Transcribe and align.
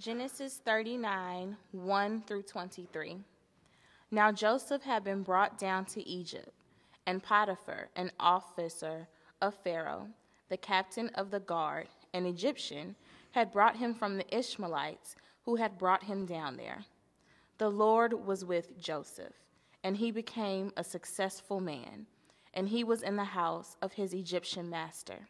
Genesis 0.00 0.62
39 0.64 1.58
1 1.72 2.22
through 2.22 2.42
23. 2.42 3.18
Now 4.10 4.32
Joseph 4.32 4.80
had 4.82 5.04
been 5.04 5.22
brought 5.22 5.58
down 5.58 5.84
to 5.86 6.08
Egypt, 6.08 6.48
and 7.06 7.22
Potiphar, 7.22 7.90
an 7.96 8.10
officer 8.18 9.08
of 9.42 9.54
Pharaoh, 9.62 10.08
the 10.48 10.56
captain 10.56 11.10
of 11.16 11.30
the 11.30 11.40
guard, 11.40 11.88
an 12.14 12.24
Egyptian, 12.24 12.96
had 13.32 13.52
brought 13.52 13.76
him 13.76 13.92
from 13.92 14.16
the 14.16 14.34
Ishmaelites 14.34 15.16
who 15.44 15.56
had 15.56 15.76
brought 15.76 16.04
him 16.04 16.24
down 16.24 16.56
there. 16.56 16.86
The 17.58 17.68
Lord 17.68 18.14
was 18.14 18.42
with 18.42 18.80
Joseph, 18.80 19.34
and 19.84 19.98
he 19.98 20.10
became 20.10 20.72
a 20.78 20.82
successful 20.82 21.60
man, 21.60 22.06
and 22.54 22.70
he 22.70 22.84
was 22.84 23.02
in 23.02 23.16
the 23.16 23.24
house 23.24 23.76
of 23.82 23.92
his 23.92 24.14
Egyptian 24.14 24.70
master. 24.70 25.28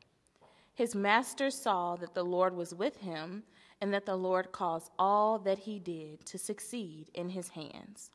His 0.74 0.94
master 0.94 1.50
saw 1.50 1.96
that 1.96 2.14
the 2.14 2.24
Lord 2.24 2.54
was 2.54 2.72
with 2.72 2.98
him, 2.98 3.42
and 3.80 3.92
that 3.94 4.06
the 4.06 4.16
Lord 4.16 4.52
caused 4.52 4.90
all 4.98 5.38
that 5.40 5.60
he 5.60 5.78
did 5.78 6.24
to 6.26 6.38
succeed 6.38 7.10
in 7.14 7.30
his 7.30 7.48
hands. 7.48 8.10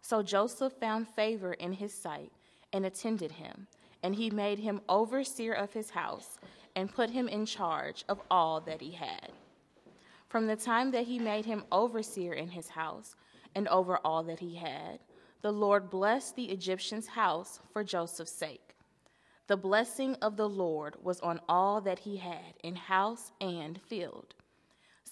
So 0.00 0.22
Joseph 0.22 0.74
found 0.74 1.08
favor 1.08 1.54
in 1.54 1.72
his 1.72 1.94
sight 1.94 2.32
and 2.72 2.84
attended 2.84 3.32
him, 3.32 3.66
and 4.02 4.14
he 4.14 4.30
made 4.30 4.58
him 4.58 4.80
overseer 4.88 5.52
of 5.52 5.72
his 5.72 5.90
house 5.90 6.38
and 6.76 6.92
put 6.92 7.10
him 7.10 7.28
in 7.28 7.46
charge 7.46 8.04
of 8.08 8.20
all 8.30 8.60
that 8.60 8.80
he 8.80 8.92
had. 8.92 9.30
From 10.28 10.46
the 10.46 10.56
time 10.56 10.90
that 10.90 11.04
he 11.04 11.18
made 11.18 11.44
him 11.44 11.64
overseer 11.70 12.32
in 12.32 12.48
his 12.48 12.68
house 12.68 13.14
and 13.54 13.68
over 13.68 13.98
all 14.04 14.24
that 14.24 14.40
he 14.40 14.56
had, 14.56 14.98
the 15.42 15.52
Lord 15.52 15.90
blessed 15.90 16.34
the 16.34 16.46
Egyptian's 16.46 17.06
house 17.06 17.60
for 17.72 17.84
Joseph's 17.84 18.32
sake. 18.32 18.74
The 19.46 19.56
blessing 19.56 20.16
of 20.22 20.36
the 20.36 20.48
Lord 20.48 20.96
was 21.02 21.20
on 21.20 21.38
all 21.48 21.80
that 21.82 22.00
he 22.00 22.16
had 22.16 22.54
in 22.62 22.74
house 22.74 23.30
and 23.40 23.80
field. 23.82 24.34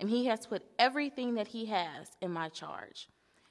and 0.00 0.08
he 0.08 0.26
has 0.26 0.46
put 0.46 0.64
everything 0.78 1.34
that 1.34 1.48
he 1.48 1.66
has 1.66 2.08
in 2.20 2.32
my 2.32 2.48
charge. 2.48 3.08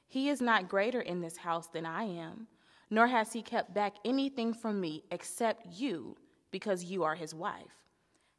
He 0.08 0.30
is 0.30 0.42
not 0.42 0.67
greater 0.67 1.00
in 1.00 1.22
this 1.22 1.38
house 1.38 1.67
than 1.67 1.86
I 1.86 2.03
am, 2.03 2.47
nor 2.89 3.08
has 3.08 3.31
he 3.31 3.44
kept 3.44 3.73
back 3.73 3.94
anything 4.03 4.53
from 4.53 4.81
me 4.81 5.03
except 5.11 5.67
you, 5.67 6.17
because 6.50 6.83
you 6.83 7.03
are 7.03 7.14
his 7.14 7.36
wife. 7.36 7.86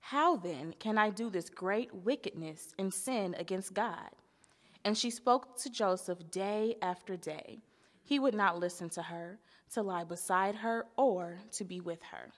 How 0.01 0.37
then 0.37 0.75
can 0.81 0.99
I 0.99 1.11
do 1.11 1.31
this 1.31 1.49
great 1.49 1.95
wickedness 1.95 2.75
and 2.79 2.93
sin 2.93 3.37
against 3.39 3.75
God? 3.75 4.11
And 4.85 4.99
she 4.99 5.11
spoke 5.11 5.57
to 5.59 5.71
Joseph 5.71 6.31
day 6.31 6.75
after 6.83 7.17
day. 7.17 7.61
He 8.03 8.19
would 8.19 8.35
not 8.35 8.59
listen 8.59 8.89
to 8.91 9.03
her, 9.03 9.39
to 9.75 9.83
lie 9.83 10.05
beside 10.05 10.57
her, 10.57 10.87
or 10.97 11.39
to 11.53 11.65
be 11.65 11.81
with 11.81 12.03
her. 12.11 12.31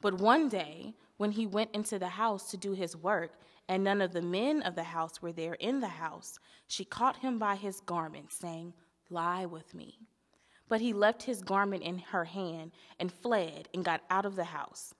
But 0.00 0.20
one 0.20 0.48
day, 0.48 0.94
when 1.16 1.32
he 1.32 1.46
went 1.46 1.74
into 1.74 1.98
the 1.98 2.08
house 2.08 2.50
to 2.50 2.56
do 2.56 2.72
his 2.72 2.96
work, 2.96 3.32
and 3.68 3.84
none 3.84 4.00
of 4.00 4.12
the 4.12 4.22
men 4.22 4.62
of 4.62 4.74
the 4.74 4.82
house 4.82 5.22
were 5.22 5.32
there 5.32 5.54
in 5.54 5.80
the 5.80 5.88
house, 5.88 6.38
she 6.66 6.84
caught 6.84 7.18
him 7.18 7.38
by 7.38 7.56
his 7.56 7.80
garment, 7.80 8.32
saying, 8.32 8.74
Lie 9.10 9.46
with 9.46 9.74
me. 9.74 9.98
But 10.68 10.80
he 10.80 10.92
left 10.92 11.22
his 11.22 11.42
garment 11.42 11.82
in 11.82 11.98
her 11.98 12.24
hand 12.24 12.72
and 12.98 13.12
fled 13.12 13.68
and 13.74 13.84
got 13.84 14.02
out 14.10 14.24
of 14.24 14.36
the 14.36 14.44
house. 14.44 14.94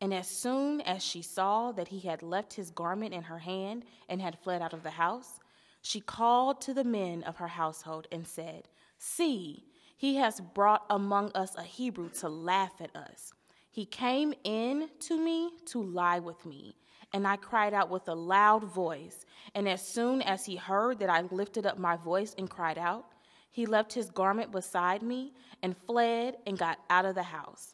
And 0.00 0.14
as 0.14 0.28
soon 0.28 0.80
as 0.82 1.02
she 1.02 1.22
saw 1.22 1.72
that 1.72 1.88
he 1.88 2.00
had 2.00 2.22
left 2.22 2.54
his 2.54 2.70
garment 2.70 3.12
in 3.12 3.24
her 3.24 3.38
hand 3.38 3.84
and 4.08 4.20
had 4.20 4.38
fled 4.38 4.62
out 4.62 4.72
of 4.72 4.84
the 4.84 4.90
house, 4.90 5.40
she 5.82 6.00
called 6.00 6.60
to 6.62 6.74
the 6.74 6.84
men 6.84 7.24
of 7.24 7.36
her 7.36 7.48
household 7.48 8.06
and 8.12 8.26
said, 8.26 8.68
See, 8.98 9.64
he 9.96 10.16
has 10.16 10.40
brought 10.40 10.84
among 10.90 11.32
us 11.34 11.56
a 11.56 11.62
Hebrew 11.62 12.10
to 12.20 12.28
laugh 12.28 12.74
at 12.80 12.94
us. 12.94 13.32
He 13.70 13.84
came 13.84 14.34
in 14.44 14.88
to 15.00 15.18
me 15.18 15.50
to 15.66 15.82
lie 15.82 16.20
with 16.20 16.46
me. 16.46 16.76
And 17.12 17.26
I 17.26 17.36
cried 17.36 17.72
out 17.72 17.90
with 17.90 18.08
a 18.08 18.14
loud 18.14 18.64
voice. 18.64 19.24
And 19.54 19.68
as 19.68 19.86
soon 19.86 20.22
as 20.22 20.44
he 20.44 20.56
heard 20.56 20.98
that 20.98 21.10
I 21.10 21.22
lifted 21.22 21.66
up 21.66 21.78
my 21.78 21.96
voice 21.96 22.34
and 22.36 22.50
cried 22.50 22.78
out, 22.78 23.06
he 23.50 23.66
left 23.66 23.92
his 23.92 24.10
garment 24.10 24.52
beside 24.52 25.02
me 25.02 25.32
and 25.62 25.76
fled 25.86 26.36
and 26.46 26.58
got 26.58 26.78
out 26.90 27.04
of 27.04 27.14
the 27.14 27.22
house. 27.22 27.72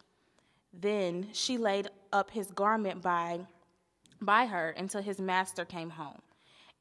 Then 0.72 1.28
she 1.32 1.58
laid 1.58 1.88
up 2.12 2.30
his 2.30 2.50
garment 2.50 3.02
by, 3.02 3.40
by 4.20 4.46
her 4.46 4.70
until 4.70 5.02
his 5.02 5.20
master 5.20 5.64
came 5.64 5.90
home. 5.90 6.20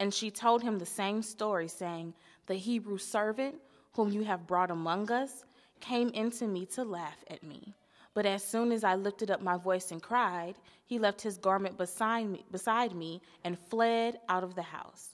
And 0.00 0.12
she 0.12 0.30
told 0.30 0.62
him 0.62 0.78
the 0.78 0.86
same 0.86 1.22
story, 1.22 1.68
saying, 1.68 2.14
The 2.46 2.54
Hebrew 2.54 2.98
servant 2.98 3.56
whom 3.92 4.10
you 4.10 4.24
have 4.24 4.46
brought 4.46 4.70
among 4.70 5.10
us 5.10 5.44
came 5.80 6.08
into 6.10 6.46
me 6.46 6.66
to 6.66 6.84
laugh 6.84 7.24
at 7.28 7.42
me. 7.42 7.74
But 8.14 8.26
as 8.26 8.44
soon 8.44 8.70
as 8.70 8.84
I 8.84 8.94
lifted 8.94 9.30
up 9.30 9.42
my 9.42 9.56
voice 9.56 9.90
and 9.90 10.00
cried, 10.00 10.54
he 10.86 10.98
left 10.98 11.20
his 11.20 11.36
garment 11.36 11.76
beside 11.76 12.28
me, 12.28 12.44
beside 12.50 12.94
me 12.94 13.20
and 13.42 13.58
fled 13.58 14.20
out 14.28 14.44
of 14.44 14.54
the 14.54 14.62
house. 14.62 15.10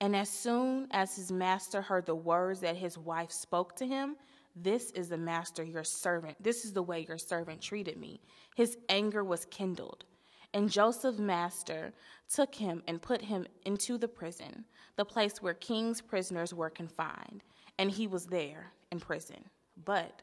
And 0.00 0.16
as 0.16 0.28
soon 0.28 0.88
as 0.90 1.14
his 1.14 1.30
master 1.30 1.80
heard 1.80 2.06
the 2.06 2.14
words 2.14 2.60
that 2.60 2.76
his 2.76 2.98
wife 2.98 3.30
spoke 3.30 3.76
to 3.76 3.86
him, 3.86 4.16
this 4.56 4.90
is 4.90 5.08
the 5.08 5.16
master 5.16 5.62
your 5.62 5.84
servant. 5.84 6.36
This 6.40 6.64
is 6.64 6.72
the 6.72 6.82
way 6.82 7.06
your 7.08 7.18
servant 7.18 7.60
treated 7.60 7.96
me. 7.96 8.20
His 8.56 8.76
anger 8.88 9.24
was 9.24 9.46
kindled. 9.46 10.04
And 10.52 10.70
Joseph's 10.70 11.18
master 11.18 11.92
took 12.32 12.54
him 12.54 12.82
and 12.86 13.02
put 13.02 13.20
him 13.20 13.46
into 13.64 13.98
the 13.98 14.06
prison, 14.06 14.64
the 14.96 15.04
place 15.04 15.42
where 15.42 15.54
king's 15.54 16.00
prisoners 16.00 16.54
were 16.54 16.70
confined. 16.70 17.42
And 17.78 17.90
he 17.90 18.06
was 18.06 18.26
there 18.26 18.72
in 18.92 19.00
prison. 19.00 19.44
But 19.84 20.22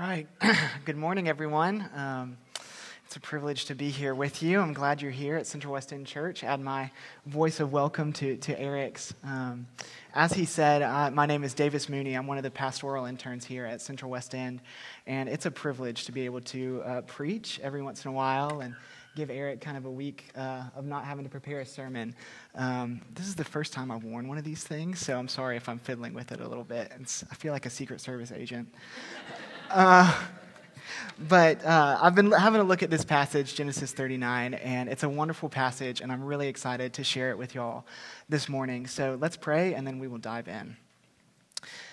Right. 0.00 0.26
Good 0.86 0.96
morning, 0.96 1.28
everyone. 1.28 1.86
Um, 1.94 2.38
it's 3.04 3.16
a 3.16 3.20
privilege 3.20 3.66
to 3.66 3.74
be 3.74 3.90
here 3.90 4.14
with 4.14 4.42
you. 4.42 4.58
I'm 4.58 4.72
glad 4.72 5.02
you're 5.02 5.10
here 5.10 5.36
at 5.36 5.46
Central 5.46 5.74
West 5.74 5.92
End 5.92 6.06
Church. 6.06 6.42
Add 6.42 6.60
my 6.62 6.90
voice 7.26 7.60
of 7.60 7.70
welcome 7.70 8.10
to, 8.14 8.38
to 8.38 8.58
Eric's. 8.58 9.12
Um, 9.22 9.66
as 10.14 10.32
he 10.32 10.46
said, 10.46 10.80
uh, 10.80 11.10
my 11.10 11.26
name 11.26 11.44
is 11.44 11.52
Davis 11.52 11.90
Mooney. 11.90 12.14
I'm 12.14 12.26
one 12.26 12.38
of 12.38 12.44
the 12.44 12.50
pastoral 12.50 13.04
interns 13.04 13.44
here 13.44 13.66
at 13.66 13.82
Central 13.82 14.10
West 14.10 14.34
End, 14.34 14.62
and 15.06 15.28
it's 15.28 15.44
a 15.44 15.50
privilege 15.50 16.06
to 16.06 16.12
be 16.12 16.24
able 16.24 16.40
to 16.40 16.82
uh, 16.86 17.00
preach 17.02 17.60
every 17.62 17.82
once 17.82 18.02
in 18.06 18.10
a 18.10 18.14
while 18.14 18.60
and 18.60 18.74
give 19.16 19.28
Eric 19.28 19.60
kind 19.60 19.76
of 19.76 19.84
a 19.84 19.90
week 19.90 20.30
uh, 20.34 20.62
of 20.74 20.86
not 20.86 21.04
having 21.04 21.24
to 21.24 21.30
prepare 21.30 21.60
a 21.60 21.66
sermon. 21.66 22.14
Um, 22.54 23.02
this 23.14 23.26
is 23.26 23.34
the 23.34 23.44
first 23.44 23.74
time 23.74 23.90
I've 23.90 24.04
worn 24.04 24.28
one 24.28 24.38
of 24.38 24.44
these 24.44 24.64
things, 24.64 24.98
so 24.98 25.18
I'm 25.18 25.28
sorry 25.28 25.58
if 25.58 25.68
I'm 25.68 25.78
fiddling 25.78 26.14
with 26.14 26.32
it 26.32 26.40
a 26.40 26.48
little 26.48 26.64
bit. 26.64 26.90
It's, 26.98 27.22
I 27.30 27.34
feel 27.34 27.52
like 27.52 27.66
a 27.66 27.70
Secret 27.70 28.00
Service 28.00 28.32
agent. 28.32 28.72
Uh, 29.70 30.12
but 31.28 31.64
uh, 31.64 31.98
I've 32.02 32.16
been 32.16 32.32
having 32.32 32.60
a 32.60 32.64
look 32.64 32.82
at 32.82 32.90
this 32.90 33.04
passage, 33.04 33.54
Genesis 33.54 33.92
39, 33.92 34.54
and 34.54 34.88
it's 34.88 35.04
a 35.04 35.08
wonderful 35.08 35.48
passage, 35.48 36.00
and 36.00 36.10
I'm 36.10 36.24
really 36.24 36.48
excited 36.48 36.92
to 36.94 37.04
share 37.04 37.30
it 37.30 37.38
with 37.38 37.54
y'all 37.54 37.86
this 38.28 38.48
morning. 38.48 38.88
So 38.88 39.16
let's 39.20 39.36
pray, 39.36 39.74
and 39.74 39.86
then 39.86 40.00
we 40.00 40.08
will 40.08 40.18
dive 40.18 40.48
in. 40.48 40.76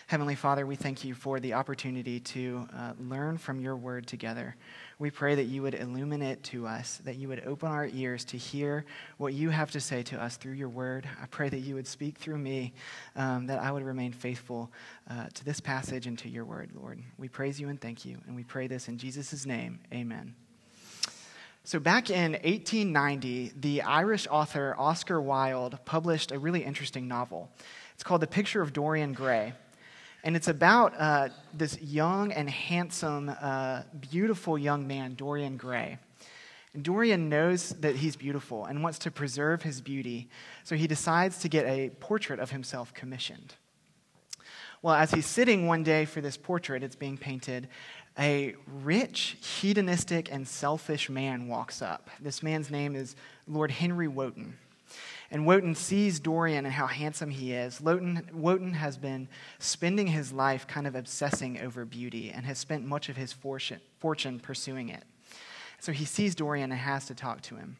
Heavenly 0.07 0.33
Father, 0.33 0.65
we 0.65 0.75
thank 0.75 1.03
you 1.03 1.13
for 1.13 1.39
the 1.39 1.53
opportunity 1.53 2.19
to 2.19 2.67
uh, 2.75 2.93
learn 2.99 3.37
from 3.37 3.59
your 3.59 3.75
word 3.75 4.07
together. 4.07 4.55
We 4.99 5.11
pray 5.11 5.35
that 5.35 5.43
you 5.43 5.61
would 5.61 5.75
illuminate 5.75 6.41
to 6.45 6.65
us, 6.65 6.99
that 7.05 7.17
you 7.17 7.27
would 7.27 7.45
open 7.45 7.69
our 7.69 7.85
ears 7.85 8.25
to 8.25 8.37
hear 8.37 8.83
what 9.17 9.33
you 9.33 9.51
have 9.51 9.69
to 9.71 9.79
say 9.79 10.01
to 10.03 10.21
us 10.21 10.37
through 10.37 10.53
your 10.53 10.69
word. 10.69 11.07
I 11.21 11.27
pray 11.27 11.49
that 11.49 11.59
you 11.59 11.75
would 11.75 11.85
speak 11.85 12.17
through 12.17 12.39
me, 12.39 12.73
um, 13.15 13.45
that 13.45 13.59
I 13.59 13.71
would 13.71 13.83
remain 13.83 14.11
faithful 14.11 14.71
uh, 15.07 15.27
to 15.35 15.45
this 15.45 15.59
passage 15.59 16.07
and 16.07 16.17
to 16.19 16.29
your 16.29 16.45
word, 16.45 16.71
Lord. 16.73 16.99
We 17.19 17.27
praise 17.27 17.59
you 17.59 17.69
and 17.69 17.79
thank 17.79 18.05
you, 18.05 18.17
and 18.25 18.35
we 18.35 18.43
pray 18.43 18.65
this 18.65 18.87
in 18.87 18.97
Jesus' 18.97 19.45
name. 19.45 19.79
Amen. 19.93 20.33
So, 21.63 21.79
back 21.79 22.09
in 22.09 22.31
1890, 22.31 23.51
the 23.59 23.81
Irish 23.83 24.25
author 24.31 24.73
Oscar 24.79 25.21
Wilde 25.21 25.77
published 25.85 26.31
a 26.31 26.39
really 26.39 26.63
interesting 26.63 27.07
novel. 27.07 27.51
It's 27.93 28.03
called 28.03 28.21
The 28.21 28.27
Picture 28.27 28.61
of 28.61 28.73
Dorian 28.73 29.13
Gray. 29.13 29.53
And 30.27 30.35
it's 30.35 30.49
about 30.49 30.93
uh, 30.99 31.29
this 31.53 31.81
young 31.81 32.33
and 32.33 32.49
handsome, 32.49 33.29
uh, 33.29 33.83
beautiful 34.11 34.57
young 34.57 34.85
man, 34.85 35.15
Dorian 35.15 35.55
Gray. 35.55 35.99
And 36.73 36.83
Dorian 36.83 37.29
knows 37.29 37.69
that 37.69 37.95
he's 37.95 38.17
beautiful 38.17 38.65
and 38.65 38.83
wants 38.83 38.99
to 38.99 39.09
preserve 39.09 39.61
his 39.61 39.79
beauty, 39.79 40.27
so 40.65 40.75
he 40.75 40.85
decides 40.85 41.37
to 41.37 41.47
get 41.47 41.65
a 41.65 41.91
portrait 42.01 42.41
of 42.41 42.51
himself 42.51 42.93
commissioned. 42.93 43.55
Well, 44.81 44.95
as 44.95 45.11
he's 45.11 45.25
sitting 45.25 45.65
one 45.65 45.83
day 45.83 46.03
for 46.03 46.19
this 46.19 46.35
portrait, 46.35 46.83
it's 46.83 46.97
being 46.97 47.17
painted, 47.17 47.69
a 48.19 48.55
rich, 48.67 49.37
hedonistic, 49.61 50.29
and 50.29 50.45
selfish 50.45 51.09
man 51.09 51.47
walks 51.47 51.81
up. 51.81 52.09
This 52.19 52.43
man's 52.43 52.69
name 52.69 52.97
is 52.97 53.15
Lord 53.47 53.71
Henry 53.71 54.09
Wotton. 54.09 54.57
And 55.29 55.45
Wotton 55.45 55.75
sees 55.75 56.19
Dorian 56.19 56.65
and 56.65 56.73
how 56.73 56.87
handsome 56.87 57.29
he 57.29 57.53
is. 57.53 57.81
Wotton, 57.81 58.29
Wotton 58.33 58.73
has 58.73 58.97
been 58.97 59.27
spending 59.59 60.07
his 60.07 60.31
life 60.31 60.67
kind 60.67 60.87
of 60.87 60.95
obsessing 60.95 61.59
over 61.59 61.83
beauty 61.83 62.31
and 62.31 62.45
has 62.45 62.57
spent 62.57 62.85
much 62.85 63.09
of 63.09 63.17
his 63.17 63.33
fortune, 63.33 63.81
fortune 63.99 64.39
pursuing 64.39 64.89
it. 64.89 65.03
So 65.79 65.91
he 65.91 66.05
sees 66.05 66.33
Dorian 66.33 66.71
and 66.71 66.79
has 66.79 67.05
to 67.07 67.15
talk 67.15 67.41
to 67.41 67.55
him. 67.55 67.77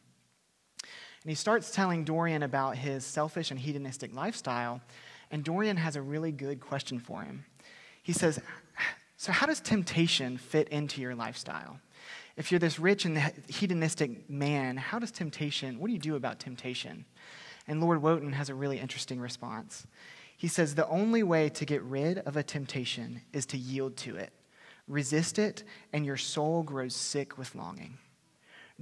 And 0.82 1.30
he 1.30 1.34
starts 1.34 1.70
telling 1.70 2.04
Dorian 2.04 2.42
about 2.42 2.76
his 2.76 3.04
selfish 3.04 3.50
and 3.50 3.58
hedonistic 3.58 4.14
lifestyle. 4.14 4.80
And 5.30 5.42
Dorian 5.42 5.76
has 5.76 5.96
a 5.96 6.02
really 6.02 6.32
good 6.32 6.60
question 6.60 6.98
for 6.98 7.22
him. 7.22 7.44
He 8.02 8.12
says, 8.12 8.40
So, 9.16 9.32
how 9.32 9.46
does 9.46 9.60
temptation 9.60 10.38
fit 10.38 10.68
into 10.68 11.00
your 11.00 11.14
lifestyle? 11.14 11.80
If 12.38 12.52
you're 12.52 12.60
this 12.60 12.78
rich 12.78 13.04
and 13.04 13.18
hedonistic 13.48 14.30
man, 14.30 14.76
how 14.76 15.00
does 15.00 15.10
temptation, 15.10 15.80
what 15.80 15.88
do 15.88 15.92
you 15.92 15.98
do 15.98 16.14
about 16.14 16.38
temptation? 16.38 17.04
And 17.66 17.80
Lord 17.80 18.00
Wotton 18.00 18.32
has 18.32 18.48
a 18.48 18.54
really 18.54 18.78
interesting 18.78 19.18
response. 19.18 19.88
He 20.36 20.46
says, 20.46 20.76
The 20.76 20.86
only 20.86 21.24
way 21.24 21.48
to 21.48 21.64
get 21.64 21.82
rid 21.82 22.18
of 22.18 22.36
a 22.36 22.44
temptation 22.44 23.22
is 23.32 23.44
to 23.46 23.58
yield 23.58 23.96
to 23.98 24.14
it. 24.14 24.32
Resist 24.86 25.40
it, 25.40 25.64
and 25.92 26.06
your 26.06 26.16
soul 26.16 26.62
grows 26.62 26.94
sick 26.94 27.36
with 27.36 27.56
longing. 27.56 27.98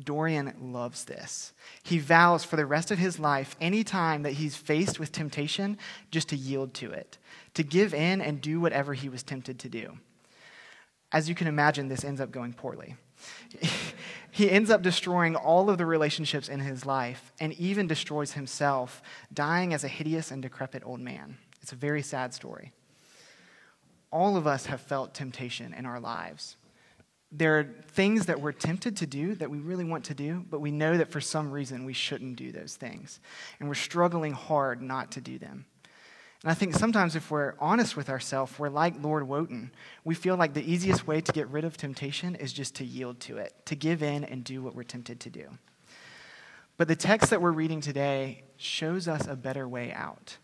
Dorian 0.04 0.52
loves 0.60 1.06
this. 1.06 1.54
He 1.82 1.98
vows 1.98 2.44
for 2.44 2.56
the 2.56 2.66
rest 2.66 2.90
of 2.90 2.98
his 2.98 3.18
life, 3.18 3.56
any 3.58 3.82
time 3.82 4.22
that 4.24 4.34
he's 4.34 4.54
faced 4.54 5.00
with 5.00 5.12
temptation, 5.12 5.78
just 6.10 6.28
to 6.28 6.36
yield 6.36 6.74
to 6.74 6.90
it, 6.90 7.16
to 7.54 7.62
give 7.62 7.94
in 7.94 8.20
and 8.20 8.42
do 8.42 8.60
whatever 8.60 8.92
he 8.92 9.08
was 9.08 9.22
tempted 9.22 9.58
to 9.60 9.70
do. 9.70 9.96
As 11.10 11.26
you 11.26 11.34
can 11.34 11.46
imagine, 11.46 11.88
this 11.88 12.04
ends 12.04 12.20
up 12.20 12.30
going 12.30 12.52
poorly. 12.52 12.96
He 14.30 14.50
ends 14.50 14.70
up 14.70 14.82
destroying 14.82 15.34
all 15.36 15.70
of 15.70 15.78
the 15.78 15.86
relationships 15.86 16.48
in 16.48 16.60
his 16.60 16.84
life 16.84 17.32
and 17.40 17.52
even 17.54 17.86
destroys 17.86 18.32
himself, 18.32 19.02
dying 19.32 19.72
as 19.72 19.84
a 19.84 19.88
hideous 19.88 20.30
and 20.30 20.42
decrepit 20.42 20.82
old 20.84 21.00
man. 21.00 21.38
It's 21.62 21.72
a 21.72 21.76
very 21.76 22.02
sad 22.02 22.34
story. 22.34 22.72
All 24.10 24.36
of 24.36 24.46
us 24.46 24.66
have 24.66 24.80
felt 24.80 25.14
temptation 25.14 25.74
in 25.74 25.86
our 25.86 26.00
lives. 26.00 26.56
There 27.32 27.58
are 27.58 27.64
things 27.88 28.26
that 28.26 28.40
we're 28.40 28.52
tempted 28.52 28.96
to 28.98 29.06
do 29.06 29.34
that 29.34 29.50
we 29.50 29.58
really 29.58 29.84
want 29.84 30.04
to 30.04 30.14
do, 30.14 30.44
but 30.48 30.60
we 30.60 30.70
know 30.70 30.96
that 30.96 31.10
for 31.10 31.20
some 31.20 31.50
reason 31.50 31.84
we 31.84 31.92
shouldn't 31.92 32.36
do 32.36 32.52
those 32.52 32.76
things. 32.76 33.20
And 33.58 33.68
we're 33.68 33.74
struggling 33.74 34.32
hard 34.32 34.80
not 34.80 35.12
to 35.12 35.20
do 35.20 35.38
them. 35.38 35.66
And 36.42 36.50
I 36.50 36.54
think 36.54 36.74
sometimes 36.74 37.16
if 37.16 37.30
we're 37.30 37.54
honest 37.58 37.96
with 37.96 38.08
ourselves, 38.08 38.58
we're 38.58 38.68
like 38.68 39.02
Lord 39.02 39.26
Wotton. 39.26 39.70
We 40.04 40.14
feel 40.14 40.36
like 40.36 40.54
the 40.54 40.70
easiest 40.70 41.06
way 41.06 41.20
to 41.20 41.32
get 41.32 41.48
rid 41.48 41.64
of 41.64 41.76
temptation 41.76 42.34
is 42.34 42.52
just 42.52 42.74
to 42.76 42.84
yield 42.84 43.20
to 43.20 43.38
it, 43.38 43.54
to 43.66 43.74
give 43.74 44.02
in 44.02 44.24
and 44.24 44.44
do 44.44 44.62
what 44.62 44.74
we're 44.74 44.82
tempted 44.82 45.20
to 45.20 45.30
do. 45.30 45.48
But 46.76 46.88
the 46.88 46.96
text 46.96 47.30
that 47.30 47.40
we're 47.40 47.52
reading 47.52 47.80
today 47.80 48.44
shows 48.58 49.08
us 49.08 49.26
a 49.26 49.34
better 49.34 49.66
way 49.66 49.92
out. 49.92 50.36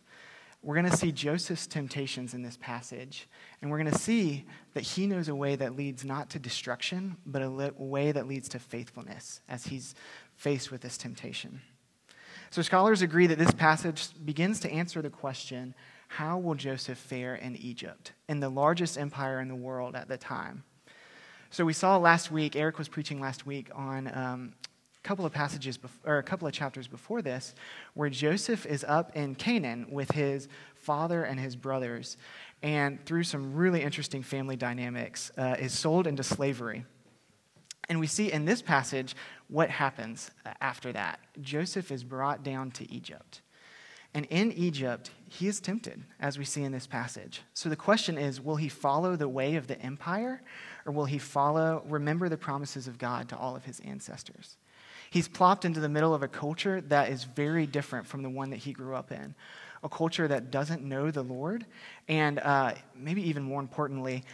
We're 0.63 0.77
going 0.77 0.91
to 0.91 0.97
see 0.97 1.11
Joseph's 1.11 1.67
temptations 1.67 2.35
in 2.35 2.43
this 2.43 2.57
passage, 2.57 3.29
and 3.61 3.71
we're 3.71 3.79
going 3.79 3.91
to 3.91 3.99
see 3.99 4.47
that 4.75 4.85
he 4.85 5.09
knows 5.09 5.29
a 5.29 5.35
way 5.35 5.57
that 5.57 5.77
leads 5.77 6.05
not 6.05 6.31
to 6.31 6.39
destruction, 6.39 7.17
but 7.27 7.43
a 7.43 7.73
way 7.77 8.13
that 8.13 8.29
leads 8.29 8.49
to 8.51 8.61
faithfulness 8.61 9.41
as 9.49 9.65
he's 9.65 9.97
faced 10.37 10.71
with 10.71 10.81
this 10.81 10.97
temptation. 10.97 11.61
So, 12.53 12.61
scholars 12.61 13.01
agree 13.01 13.27
that 13.29 13.39
this 13.39 13.51
passage 13.53 14.09
begins 14.27 14.61
to 14.61 14.71
answer 14.71 15.01
the 15.01 15.09
question 15.09 15.75
how 16.09 16.37
will 16.37 16.55
Joseph 16.55 16.99
fare 16.99 17.35
in 17.35 17.57
Egypt, 17.57 18.13
in 18.29 18.41
the 18.41 18.51
largest 18.51 18.99
empire 18.99 19.41
in 19.41 19.49
the 19.49 19.55
world 19.55 19.97
at 19.97 20.07
the 20.07 20.19
time? 20.19 20.63
So 21.49 21.65
we 21.65 21.73
saw 21.73 21.97
last 21.97 22.31
week, 22.31 22.55
Eric 22.55 22.77
was 22.77 22.89
preaching 22.89 23.21
last 23.23 23.47
week 23.47 23.71
on 23.75 24.07
um, 24.15 24.53
a 25.03 25.09
couple 25.09 25.25
of 25.25 25.33
passages, 25.33 25.79
or 26.05 26.19
a 26.19 26.23
couple 26.23 26.47
of 26.47 26.53
chapters 26.53 26.87
before 26.87 27.23
this, 27.23 27.55
where 27.95 28.11
Joseph 28.11 28.67
is 28.67 28.85
up 28.87 29.17
in 29.17 29.35
Canaan 29.35 29.87
with 29.91 30.11
his 30.11 30.47
father 30.75 31.25
and 31.25 31.41
his 31.41 31.57
brothers, 31.57 32.19
and 32.63 33.03
through 33.07 33.25
some 33.25 33.55
really 33.55 33.81
interesting 33.81 34.23
family 34.23 34.57
dynamics, 34.57 35.33
uh, 35.39 35.57
is 35.59 35.73
sold 35.73 36.07
into 36.07 36.23
slavery. 36.23 36.85
And 37.89 38.01
we 38.01 38.07
see 38.07 38.33
in 38.33 38.45
this 38.45 38.63
passage 38.63 39.15
what 39.49 39.71
happens 39.71 40.31
after 40.61 40.93
that. 40.93 41.21
Joseph 41.41 41.91
is 41.91 42.05
brought 42.05 42.43
down 42.43 42.71
to 42.73 42.91
Egypt. 42.91 43.41
And 44.15 44.27
in 44.27 44.53
Egypt, 44.53 45.11
he 45.29 45.49
is 45.49 45.59
tempted, 45.59 46.03
as 46.21 46.39
we 46.39 46.45
see 46.45 46.63
in 46.63 46.73
this 46.73 46.87
passage. 46.87 47.43
So 47.55 47.69
the 47.69 47.77
question 47.77 48.19
is 48.19 48.41
will 48.41 48.57
he 48.57 48.69
follow 48.69 49.17
the 49.17 49.29
way 49.29 49.57
of 49.57 49.67
the 49.67 49.81
empire, 49.81 50.43
or 50.85 50.93
will 50.93 51.07
he 51.07 51.19
follow, 51.19 51.83
remember 51.89 52.29
the 52.29 52.37
promises 52.37 52.87
of 52.87 52.99
God 52.99 53.29
to 53.31 53.37
all 53.37 53.57
of 53.57 53.65
his 53.65 53.81
ancestors? 53.81 54.59
He's 55.11 55.29
plopped 55.29 55.65
into 55.65 55.81
the 55.81 55.89
middle 55.89 56.15
of 56.15 56.23
a 56.23 56.29
culture 56.29 56.81
that 56.83 57.11
is 57.11 57.25
very 57.25 57.67
different 57.67 58.07
from 58.07 58.23
the 58.23 58.31
one 58.31 58.51
that 58.51 58.57
he 58.57 58.73
grew 58.73 58.95
up 58.95 59.13
in, 59.13 59.35
a 59.83 59.89
culture 59.89 60.29
that 60.29 60.51
doesn't 60.51 60.83
know 60.83 61.11
the 61.11 61.23
Lord, 61.23 61.67
and 62.09 62.39
uh, 62.39 62.75
maybe 62.95 63.27
even 63.29 63.43
more 63.43 63.61
importantly, 63.61 64.25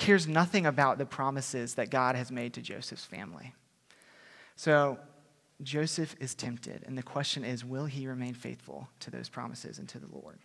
cares 0.00 0.26
nothing 0.26 0.66
about 0.66 0.98
the 0.98 1.04
promises 1.04 1.74
that 1.74 1.90
God 1.90 2.16
has 2.16 2.32
made 2.32 2.54
to 2.54 2.62
Joseph's 2.62 3.04
family. 3.04 3.54
So 4.56 4.98
Joseph 5.62 6.16
is 6.18 6.34
tempted, 6.34 6.82
and 6.86 6.96
the 6.96 7.02
question 7.02 7.44
is 7.44 7.64
will 7.64 7.84
he 7.84 8.06
remain 8.06 8.34
faithful 8.34 8.88
to 9.00 9.10
those 9.10 9.28
promises 9.28 9.78
and 9.78 9.88
to 9.90 9.98
the 9.98 10.08
Lord? 10.10 10.38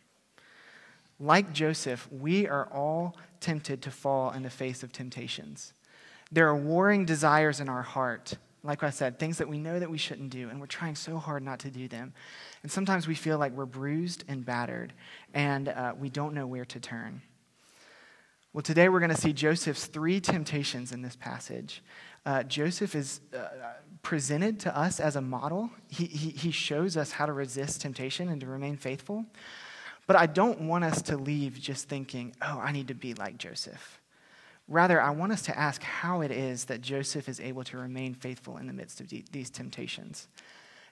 Like 1.20 1.54
Joseph, 1.54 2.08
we 2.12 2.48
are 2.48 2.68
all 2.72 3.16
tempted 3.40 3.82
to 3.84 3.92
fall 3.92 4.32
in 4.32 4.44
the 4.44 4.50
face 4.50 4.84
of 4.84 4.92
temptations. 4.92 5.74
There 6.32 6.50
are 6.50 6.58
warring 6.58 7.06
desires 7.06 7.62
in 7.62 7.70
our 7.70 7.82
heart. 7.82 8.34
Like 8.62 8.84
I 8.84 8.90
said, 8.90 9.20
things 9.20 9.38
that 9.38 9.48
we 9.48 9.58
know 9.58 9.80
that 9.80 9.90
we 9.90 9.98
shouldn't 9.98 10.32
do, 10.32 10.50
and 10.50 10.60
we're 10.60 10.66
trying 10.66 10.96
so 10.96 11.18
hard 11.18 11.44
not 11.44 11.60
to 11.60 11.72
do 11.72 11.88
them. 11.88 12.14
And 12.62 12.72
sometimes 12.72 13.08
we 13.08 13.16
feel 13.16 13.38
like 13.38 13.54
we're 13.54 13.66
bruised 13.66 14.26
and 14.28 14.46
battered, 14.46 14.92
and 15.34 15.70
uh, 15.70 15.94
we 15.98 16.10
don't 16.10 16.34
know 16.34 16.46
where 16.46 16.66
to 16.66 16.80
turn. 16.82 17.22
Well, 18.56 18.62
today 18.62 18.88
we're 18.88 19.02
going 19.02 19.14
to 19.14 19.20
see 19.20 19.34
Joseph's 19.34 19.86
three 19.86 20.22
temptations 20.22 20.94
in 20.94 21.02
this 21.02 21.18
passage. 21.18 21.84
Uh, 22.26 22.42
Joseph 22.44 22.96
is 22.96 23.20
uh, 23.38 23.48
presented 24.02 24.62
to 24.62 24.78
us 24.78 25.02
as 25.02 25.18
a 25.18 25.22
model. 25.22 25.70
He, 25.90 26.06
he, 26.06 26.30
he 26.30 26.52
shows 26.52 26.96
us 26.96 27.12
how 27.12 27.26
to 27.26 27.34
resist 27.34 27.82
temptation 27.82 28.30
and 28.30 28.40
to 28.40 28.48
remain 28.48 28.78
faithful. 28.78 29.26
But 30.08 30.16
I 30.16 30.28
don't 30.28 30.70
want 30.70 30.86
us 30.86 31.02
to 31.02 31.18
leave 31.18 31.60
just 31.60 31.90
thinking, 31.90 32.34
oh, 32.42 32.62
I 32.64 32.72
need 32.72 32.88
to 32.88 32.94
be 32.94 33.14
like 33.14 33.38
Joseph. 33.38 34.00
Rather, 34.70 35.02
I 35.02 35.10
want 35.10 35.34
us 35.34 35.42
to 35.42 35.60
ask 35.60 35.84
how 35.84 36.22
it 36.22 36.32
is 36.32 36.64
that 36.66 36.80
Joseph 36.80 37.28
is 37.28 37.42
able 37.42 37.66
to 37.66 37.78
remain 37.78 38.14
faithful 38.14 38.56
in 38.56 38.68
the 38.68 38.74
midst 38.74 39.02
of 39.02 39.12
these 39.34 39.50
temptations. 39.50 40.30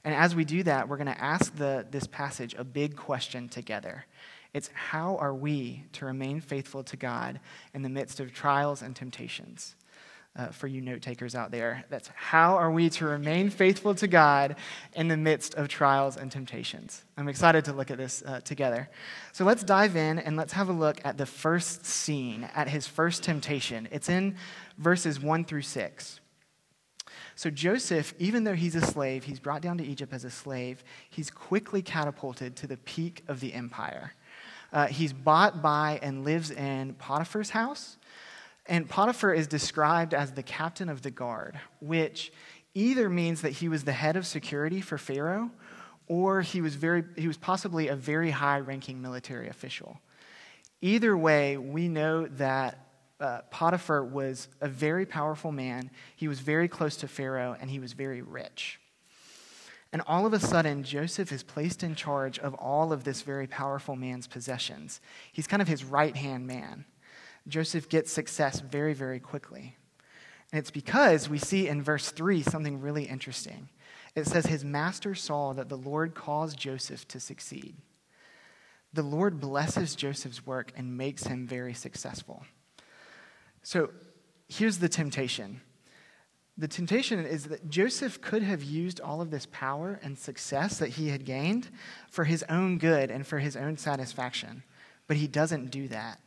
And 0.03 0.13
as 0.13 0.35
we 0.35 0.43
do 0.43 0.63
that, 0.63 0.89
we're 0.89 0.97
going 0.97 1.07
to 1.07 1.23
ask 1.23 1.55
the, 1.55 1.85
this 1.89 2.07
passage 2.07 2.55
a 2.57 2.65
big 2.65 2.97
question 2.97 3.47
together. 3.47 4.05
It's 4.53 4.69
how 4.73 5.17
are 5.17 5.33
we 5.33 5.83
to 5.93 6.05
remain 6.05 6.41
faithful 6.41 6.83
to 6.83 6.97
God 6.97 7.39
in 7.73 7.81
the 7.81 7.89
midst 7.89 8.19
of 8.19 8.33
trials 8.33 8.81
and 8.81 8.95
temptations? 8.95 9.75
uh, 10.35 10.47
for 10.47 10.67
you 10.67 10.81
note 10.81 11.01
takers 11.01 11.35
out 11.35 11.51
there. 11.51 11.83
That's 11.89 12.09
how 12.15 12.55
are 12.55 12.71
we 12.71 12.89
to 12.91 13.05
remain 13.05 13.49
faithful 13.49 13.93
to 13.95 14.07
God 14.07 14.55
in 14.95 15.07
the 15.07 15.17
midst 15.17 15.53
of 15.55 15.67
trials 15.67 16.17
and 16.17 16.31
temptations. 16.31 17.03
I'm 17.17 17.27
excited 17.27 17.65
to 17.65 17.73
look 17.73 17.91
at 17.91 17.97
this 17.97 18.23
uh, 18.25 18.39
together. 18.41 18.89
So 19.31 19.45
let's 19.45 19.63
dive 19.63 19.95
in 19.95 20.19
and 20.19 20.35
let's 20.35 20.53
have 20.53 20.69
a 20.69 20.73
look 20.73 20.99
at 21.05 21.17
the 21.17 21.25
first 21.25 21.85
scene, 21.85 22.49
at 22.55 22.67
his 22.67 22.87
first 22.87 23.23
temptation. 23.23 23.87
It's 23.91 24.09
in 24.09 24.35
verses 24.77 25.19
1 25.19 25.45
through 25.45 25.61
6. 25.61 26.19
So 27.35 27.49
Joseph, 27.49 28.13
even 28.19 28.43
though 28.43 28.55
he's 28.55 28.75
a 28.75 28.81
slave, 28.81 29.23
he's 29.23 29.39
brought 29.39 29.61
down 29.61 29.77
to 29.79 29.85
Egypt 29.85 30.13
as 30.13 30.23
a 30.23 30.29
slave, 30.31 30.83
he's 31.09 31.29
quickly 31.29 31.81
catapulted 31.81 32.55
to 32.57 32.67
the 32.67 32.77
peak 32.77 33.23
of 33.27 33.39
the 33.39 33.53
empire. 33.53 34.13
Uh, 34.73 34.87
he's 34.87 35.13
bought 35.13 35.61
by 35.61 35.99
and 36.01 36.25
lives 36.25 36.51
in 36.51 36.95
Potiphar's 36.95 37.51
house. 37.51 37.97
And 38.65 38.89
Potiphar 38.89 39.33
is 39.33 39.47
described 39.47 40.13
as 40.13 40.31
the 40.31 40.43
captain 40.43 40.89
of 40.89 41.01
the 41.01 41.11
guard, 41.11 41.59
which 41.79 42.33
either 42.73 43.09
means 43.09 43.41
that 43.41 43.51
he 43.51 43.69
was 43.69 43.83
the 43.83 43.91
head 43.91 44.15
of 44.15 44.25
security 44.25 44.81
for 44.81 44.97
Pharaoh 44.97 45.51
or 46.07 46.41
he 46.41 46.61
was, 46.61 46.75
very, 46.75 47.03
he 47.15 47.27
was 47.27 47.37
possibly 47.37 47.87
a 47.87 47.95
very 47.95 48.31
high 48.31 48.59
ranking 48.59 49.01
military 49.01 49.47
official. 49.47 49.99
Either 50.81 51.15
way, 51.15 51.57
we 51.57 51.87
know 51.87 52.27
that 52.27 52.87
uh, 53.19 53.41
Potiphar 53.51 54.03
was 54.03 54.49
a 54.59 54.67
very 54.67 55.05
powerful 55.05 55.51
man. 55.51 55.89
He 56.15 56.27
was 56.27 56.39
very 56.39 56.67
close 56.67 56.97
to 56.97 57.07
Pharaoh, 57.07 57.55
and 57.59 57.69
he 57.69 57.79
was 57.79 57.93
very 57.93 58.21
rich. 58.21 58.79
And 59.93 60.01
all 60.07 60.25
of 60.25 60.33
a 60.33 60.39
sudden, 60.39 60.83
Joseph 60.83 61.31
is 61.31 61.43
placed 61.43 61.83
in 61.83 61.93
charge 61.93 62.39
of 62.39 62.55
all 62.55 62.91
of 62.91 63.03
this 63.03 63.21
very 63.21 63.45
powerful 63.45 63.95
man's 63.95 64.25
possessions. 64.25 64.99
He's 65.31 65.45
kind 65.45 65.61
of 65.61 65.67
his 65.67 65.85
right 65.85 66.15
hand 66.15 66.47
man. 66.47 66.85
Joseph 67.47 67.87
gets 67.89 68.11
success 68.11 68.59
very, 68.59 68.95
very 68.95 69.19
quickly. 69.19 69.77
And 70.51 70.57
it's 70.57 70.71
because 70.71 71.29
we 71.29 71.37
see 71.37 71.67
in 71.67 71.83
verse 71.83 72.09
3 72.09 72.41
something 72.41 72.81
really 72.81 73.03
interesting. 73.03 73.69
It 74.15 74.25
says, 74.25 74.47
His 74.47 74.65
master 74.65 75.13
saw 75.13 75.53
that 75.53 75.69
the 75.69 75.77
Lord 75.77 76.15
caused 76.15 76.57
Joseph 76.57 77.07
to 77.09 77.19
succeed. 77.19 77.75
The 78.93 79.03
Lord 79.03 79.39
blesses 79.39 79.95
Joseph's 79.95 80.45
work 80.45 80.71
and 80.75 80.97
makes 80.97 81.27
him 81.27 81.45
very 81.45 81.73
successful. 81.75 82.45
So 83.61 83.91
here's 84.47 84.79
the 84.79 84.89
temptation 84.89 85.61
the 86.57 86.67
temptation 86.67 87.25
is 87.25 87.45
that 87.45 87.69
Joseph 87.69 88.21
could 88.21 88.43
have 88.43 88.63
used 88.63 89.01
all 89.01 89.21
of 89.21 89.31
this 89.31 89.47
power 89.51 89.99
and 90.03 90.17
success 90.17 90.77
that 90.77 90.89
he 90.89 91.09
had 91.09 91.25
gained 91.25 91.69
for 92.09 92.25
his 92.25 92.43
own 92.47 92.77
good 92.77 93.09
and 93.09 93.25
for 93.25 93.39
his 93.39 93.55
own 93.55 93.77
satisfaction, 93.77 94.63
but 95.07 95.17
he 95.17 95.27
doesn't 95.27 95.71
do 95.71 95.87
that. 95.87 96.19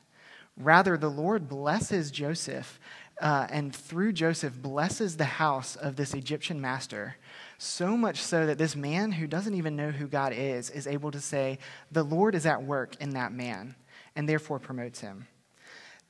Rather, 0.57 0.97
the 0.97 1.11
Lord 1.11 1.49
blesses 1.49 2.11
Joseph, 2.11 2.81
uh, 3.21 3.47
and 3.51 3.75
through 3.75 4.13
Joseph, 4.13 4.61
blesses 4.61 5.17
the 5.17 5.25
house 5.25 5.77
of 5.77 5.97
this 5.97 6.13
Egyptian 6.13 6.61
master, 6.61 7.17
so 7.59 7.97
much 7.97 8.21
so 8.21 8.47
that 8.47 8.59
this 8.59 8.75
man 8.75 9.13
who 9.13 9.27
doesn't 9.27 9.55
even 9.55 9.77
know 9.77 9.91
who 9.91 10.09
God 10.09 10.33
is 10.33 10.71
is 10.71 10.87
able 10.87 11.11
to 11.13 11.21
say, 11.21 11.59
The 11.93 12.03
Lord 12.03 12.35
is 12.35 12.47
at 12.47 12.63
work 12.63 12.97
in 13.01 13.11
that 13.11 13.33
man, 13.33 13.77
and 14.17 14.29
therefore 14.29 14.59
promotes 14.59 15.01
him. 15.01 15.29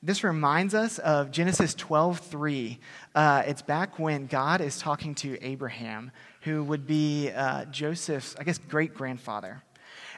This 0.07 0.23
reminds 0.23 0.73
us 0.73 0.99
of 0.99 1.31
Genesis 1.31 1.75
12:3. 1.75 2.79
Uh, 3.13 3.43
it's 3.45 3.61
back 3.61 3.99
when 3.99 4.25
God 4.27 4.61
is 4.61 4.79
talking 4.79 5.13
to 5.15 5.37
Abraham, 5.45 6.11
who 6.43 6.63
would 6.63 6.87
be 6.87 7.29
uh, 7.29 7.65
Joseph's, 7.65 8.33
I 8.39 8.45
guess, 8.45 8.57
great 8.57 8.93
grandfather. 8.93 9.63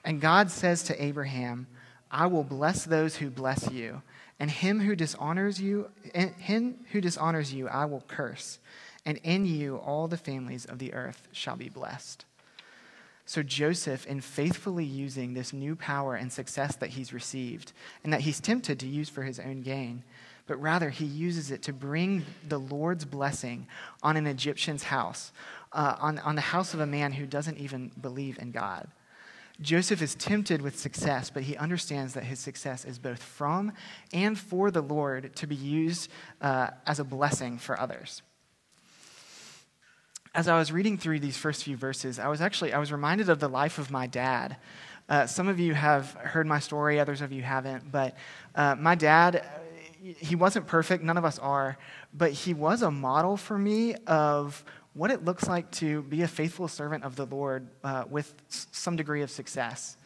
And 0.04 0.22
God 0.22 0.52
says 0.52 0.84
to 0.84 1.04
Abraham, 1.04 1.66
I 2.12 2.28
will 2.28 2.44
bless 2.44 2.86
those 2.86 3.16
who 3.16 3.32
bless 3.32 3.72
you, 3.72 4.04
and 4.40 4.52
him 4.52 4.80
who 4.80 4.96
dishonors 4.96 5.60
you, 5.60 5.90
him 6.14 6.86
who 6.92 7.02
dishonors 7.02 7.52
you, 7.52 7.68
I 7.68 7.86
will 7.86 8.04
curse, 8.08 8.60
and 9.08 9.20
in 9.24 9.48
you 9.48 9.78
all 9.78 10.08
the 10.08 10.18
families 10.18 10.66
of 10.66 10.78
the 10.78 10.94
earth 10.94 11.28
shall 11.32 11.56
be 11.56 11.68
blessed. 11.68 12.26
So, 13.30 13.44
Joseph, 13.44 14.08
in 14.08 14.22
faithfully 14.22 14.84
using 14.84 15.36
this 15.36 15.54
new 15.54 15.76
power 15.76 16.16
and 16.16 16.34
success 16.34 16.76
that 16.78 16.90
he's 16.90 17.14
received, 17.14 17.74
and 18.04 18.12
that 18.12 18.22
he's 18.22 18.40
tempted 18.40 18.80
to 18.80 18.88
use 18.88 19.08
for 19.08 19.22
his 19.22 19.40
own 19.40 19.62
gain, 19.62 20.04
but 20.48 20.60
rather 20.60 20.90
he 20.90 21.06
uses 21.06 21.52
it 21.52 21.62
to 21.62 21.72
bring 21.72 22.26
the 22.48 22.58
Lord's 22.58 23.06
blessing 23.06 23.68
on 24.02 24.18
an 24.18 24.26
Egyptian's 24.26 24.82
house, 24.82 25.32
uh, 25.74 25.96
on, 26.00 26.18
on 26.18 26.34
the 26.34 26.42
house 26.42 26.74
of 26.74 26.80
a 26.80 26.88
man 26.88 27.12
who 27.12 27.28
doesn't 27.28 27.60
even 27.60 27.92
believe 28.02 28.40
in 28.40 28.50
God. 28.50 28.88
Joseph 29.62 30.02
is 30.02 30.16
tempted 30.16 30.64
with 30.64 30.80
success, 30.80 31.30
but 31.30 31.44
he 31.44 31.56
understands 31.56 32.16
that 32.16 32.24
his 32.24 32.40
success 32.40 32.84
is 32.84 32.98
both 32.98 33.22
from 33.22 33.74
and 34.12 34.40
for 34.40 34.72
the 34.72 34.82
Lord 34.82 35.36
to 35.36 35.46
be 35.46 35.54
used 35.54 36.10
uh, 36.42 36.72
as 36.88 37.00
a 37.00 37.04
blessing 37.04 37.60
for 37.60 37.80
others 37.80 38.24
as 40.40 40.48
I 40.48 40.58
was 40.58 40.72
reading 40.72 40.98
through 40.98 41.20
these 41.20 41.36
first 41.36 41.66
few 41.66 41.76
verses, 41.76 42.18
I 42.18 42.30
was 42.30 42.40
actually 42.40 42.72
I 42.72 42.80
was 42.80 42.94
reminded 42.94 43.28
of 43.28 43.42
the 43.42 43.50
life 43.50 43.78
of 43.78 43.92
my 43.92 44.08
dad. 44.08 44.56
Uh, 45.10 45.28
some 45.28 45.50
of 45.50 45.60
you 45.60 45.74
have 45.74 46.14
heard 46.14 46.48
my 46.48 46.60
story, 46.60 46.98
others 46.98 47.20
of 47.20 47.34
you 47.34 47.42
haven't. 47.42 47.92
But 47.92 48.16
uh, 48.56 48.76
my 48.76 48.96
dad, 48.96 49.46
he 50.02 50.38
wasn't 50.38 50.66
perfect. 50.66 51.04
None 51.04 51.18
of 51.18 51.26
us 51.26 51.40
are, 51.40 51.78
but 52.14 52.32
he 52.32 52.54
was 52.54 52.84
a 52.84 52.90
model 52.90 53.36
for 53.36 53.58
me 53.58 53.96
of 54.08 54.64
what 54.94 55.12
it 55.12 55.26
looks 55.26 55.46
like 55.46 55.70
to 55.72 56.04
be 56.04 56.22
a 56.22 56.28
faithful 56.28 56.70
servant 56.70 57.04
of 57.04 57.18
the 57.18 57.26
Lord 57.26 57.68
uh, 57.84 58.06
with 58.10 58.34
some 58.48 58.96
degree 58.96 59.24
of 59.24 59.30
success. 59.30 59.98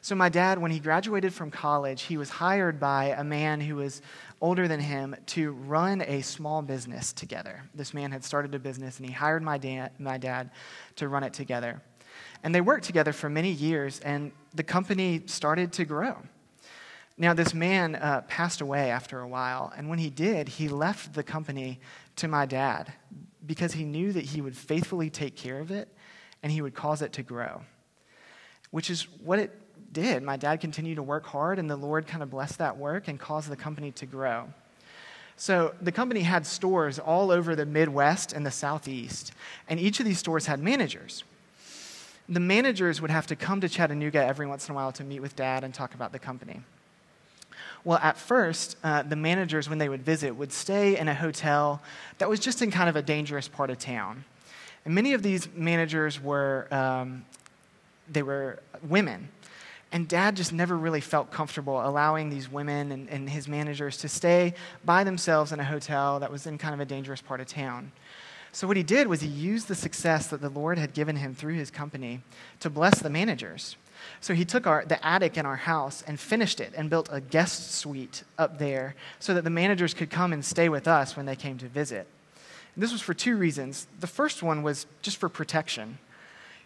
So, 0.00 0.14
my 0.14 0.28
dad, 0.28 0.58
when 0.58 0.70
he 0.70 0.78
graduated 0.78 1.34
from 1.34 1.50
college, 1.50 2.02
he 2.02 2.16
was 2.16 2.30
hired 2.30 2.78
by 2.78 3.06
a 3.06 3.24
man 3.24 3.60
who 3.60 3.76
was 3.76 4.00
older 4.40 4.68
than 4.68 4.80
him 4.80 5.16
to 5.26 5.52
run 5.52 6.02
a 6.02 6.22
small 6.22 6.62
business 6.62 7.12
together. 7.12 7.62
This 7.74 7.92
man 7.92 8.12
had 8.12 8.24
started 8.24 8.54
a 8.54 8.58
business, 8.58 8.98
and 8.98 9.06
he 9.06 9.12
hired 9.12 9.42
my 9.42 9.58
dad, 9.58 9.92
my 9.98 10.16
dad 10.16 10.50
to 10.96 11.08
run 11.08 11.24
it 11.24 11.32
together. 11.32 11.82
And 12.44 12.54
they 12.54 12.60
worked 12.60 12.84
together 12.84 13.12
for 13.12 13.28
many 13.28 13.50
years, 13.50 13.98
and 14.00 14.30
the 14.54 14.62
company 14.62 15.22
started 15.26 15.72
to 15.74 15.84
grow. 15.84 16.18
Now, 17.16 17.34
this 17.34 17.52
man 17.52 17.96
uh, 17.96 18.22
passed 18.28 18.60
away 18.60 18.92
after 18.92 19.18
a 19.18 19.26
while, 19.26 19.72
and 19.76 19.88
when 19.88 19.98
he 19.98 20.10
did, 20.10 20.48
he 20.48 20.68
left 20.68 21.14
the 21.14 21.24
company 21.24 21.80
to 22.16 22.28
my 22.28 22.46
dad 22.46 22.92
because 23.44 23.72
he 23.72 23.84
knew 23.84 24.12
that 24.12 24.24
he 24.24 24.40
would 24.40 24.56
faithfully 24.56 25.10
take 25.10 25.34
care 25.34 25.58
of 25.58 25.72
it 25.72 25.88
and 26.42 26.52
he 26.52 26.62
would 26.62 26.74
cause 26.74 27.02
it 27.02 27.12
to 27.14 27.24
grow, 27.24 27.62
which 28.70 28.88
is 28.88 29.08
what 29.24 29.50
did. 29.92 30.22
My 30.22 30.36
dad 30.36 30.60
continued 30.60 30.96
to 30.96 31.02
work 31.02 31.26
hard, 31.26 31.58
and 31.58 31.68
the 31.68 31.76
Lord 31.76 32.06
kind 32.06 32.22
of 32.22 32.30
blessed 32.30 32.58
that 32.58 32.76
work 32.76 33.08
and 33.08 33.18
caused 33.18 33.50
the 33.50 33.56
company 33.56 33.90
to 33.92 34.06
grow. 34.06 34.48
So 35.36 35.74
the 35.80 35.92
company 35.92 36.20
had 36.20 36.46
stores 36.46 36.98
all 36.98 37.30
over 37.30 37.54
the 37.54 37.64
Midwest 37.64 38.32
and 38.32 38.44
the 38.44 38.50
Southeast, 38.50 39.32
and 39.68 39.78
each 39.78 40.00
of 40.00 40.06
these 40.06 40.18
stores 40.18 40.46
had 40.46 40.60
managers. 40.60 41.22
The 42.28 42.40
managers 42.40 43.00
would 43.00 43.10
have 43.10 43.26
to 43.28 43.36
come 43.36 43.60
to 43.60 43.68
Chattanooga 43.68 44.22
every 44.22 44.46
once 44.46 44.68
in 44.68 44.72
a 44.72 44.76
while 44.76 44.92
to 44.92 45.04
meet 45.04 45.20
with 45.20 45.36
dad 45.36 45.64
and 45.64 45.72
talk 45.72 45.94
about 45.94 46.12
the 46.12 46.18
company. 46.18 46.60
Well, 47.84 47.98
at 48.02 48.18
first, 48.18 48.76
uh, 48.82 49.02
the 49.02 49.16
managers, 49.16 49.68
when 49.68 49.78
they 49.78 49.88
would 49.88 50.02
visit, 50.02 50.32
would 50.32 50.52
stay 50.52 50.98
in 50.98 51.08
a 51.08 51.14
hotel 51.14 51.80
that 52.18 52.28
was 52.28 52.40
just 52.40 52.60
in 52.60 52.70
kind 52.70 52.88
of 52.88 52.96
a 52.96 53.02
dangerous 53.02 53.48
part 53.48 53.70
of 53.70 53.78
town. 53.78 54.24
And 54.84 54.94
many 54.94 55.12
of 55.12 55.22
these 55.22 55.48
managers 55.54 56.20
were, 56.20 56.66
um, 56.72 57.24
they 58.10 58.22
were 58.22 58.58
women. 58.82 59.28
And 59.90 60.06
dad 60.06 60.36
just 60.36 60.52
never 60.52 60.76
really 60.76 61.00
felt 61.00 61.30
comfortable 61.30 61.80
allowing 61.84 62.28
these 62.28 62.50
women 62.50 62.92
and, 62.92 63.08
and, 63.08 63.28
his 63.28 63.48
managers 63.48 63.96
to 63.98 64.08
stay 64.08 64.52
by 64.84 65.02
themselves 65.02 65.50
in 65.50 65.60
a 65.60 65.64
hotel 65.64 66.20
that 66.20 66.30
was 66.30 66.46
in 66.46 66.58
kind 66.58 66.74
of 66.74 66.80
a 66.80 66.84
dangerous 66.84 67.22
part 67.22 67.40
of 67.40 67.46
town. 67.46 67.92
So, 68.52 68.66
what 68.66 68.76
he 68.76 68.82
did 68.82 69.06
was 69.06 69.20
he 69.20 69.28
used 69.28 69.68
the 69.68 69.74
success 69.74 70.26
that 70.28 70.40
the 70.40 70.50
Lord 70.50 70.78
had 70.78 70.92
given 70.92 71.16
him 71.16 71.34
through 71.34 71.54
his 71.54 71.70
company 71.70 72.20
to 72.60 72.68
bless 72.68 73.00
the 73.00 73.10
managers. 73.10 73.76
So, 74.20 74.34
he 74.34 74.44
took 74.44 74.66
our, 74.66 74.84
the 74.84 75.04
attic 75.06 75.38
in 75.38 75.46
our 75.46 75.56
house 75.56 76.02
and 76.06 76.20
finished 76.20 76.60
it 76.60 76.72
and 76.76 76.90
built 76.90 77.08
a 77.10 77.20
guest 77.20 77.74
suite 77.74 78.24
up 78.38 78.58
there 78.58 78.94
so 79.18 79.32
that 79.34 79.44
the 79.44 79.50
managers 79.50 79.94
could 79.94 80.10
come 80.10 80.32
and 80.32 80.44
stay 80.44 80.68
with 80.68 80.86
us 80.86 81.16
when 81.16 81.24
they 81.24 81.36
came 81.36 81.56
to 81.58 81.68
visit. 81.68 82.06
And 82.74 82.82
this 82.82 82.92
was 82.92 83.00
for 83.00 83.14
two 83.14 83.36
reasons. 83.36 83.86
The 84.00 84.06
first 84.06 84.42
one 84.42 84.62
was 84.62 84.86
just 85.02 85.16
for 85.16 85.28
protection 85.28 85.98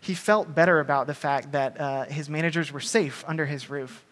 he 0.02 0.14
felt 0.14 0.52
better 0.52 0.80
about 0.80 1.06
the 1.06 1.14
fact 1.14 1.52
that 1.52 1.80
uh, 1.80 2.04
his 2.04 2.28
managers 2.28 2.72
were 2.72 2.80
safe 2.80 3.24
under 3.26 3.46
his 3.46 3.70
roof. 3.70 4.04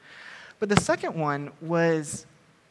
But 0.61 0.69
the 0.69 0.81
second 0.81 1.17
one 1.17 1.51
was 1.61 2.27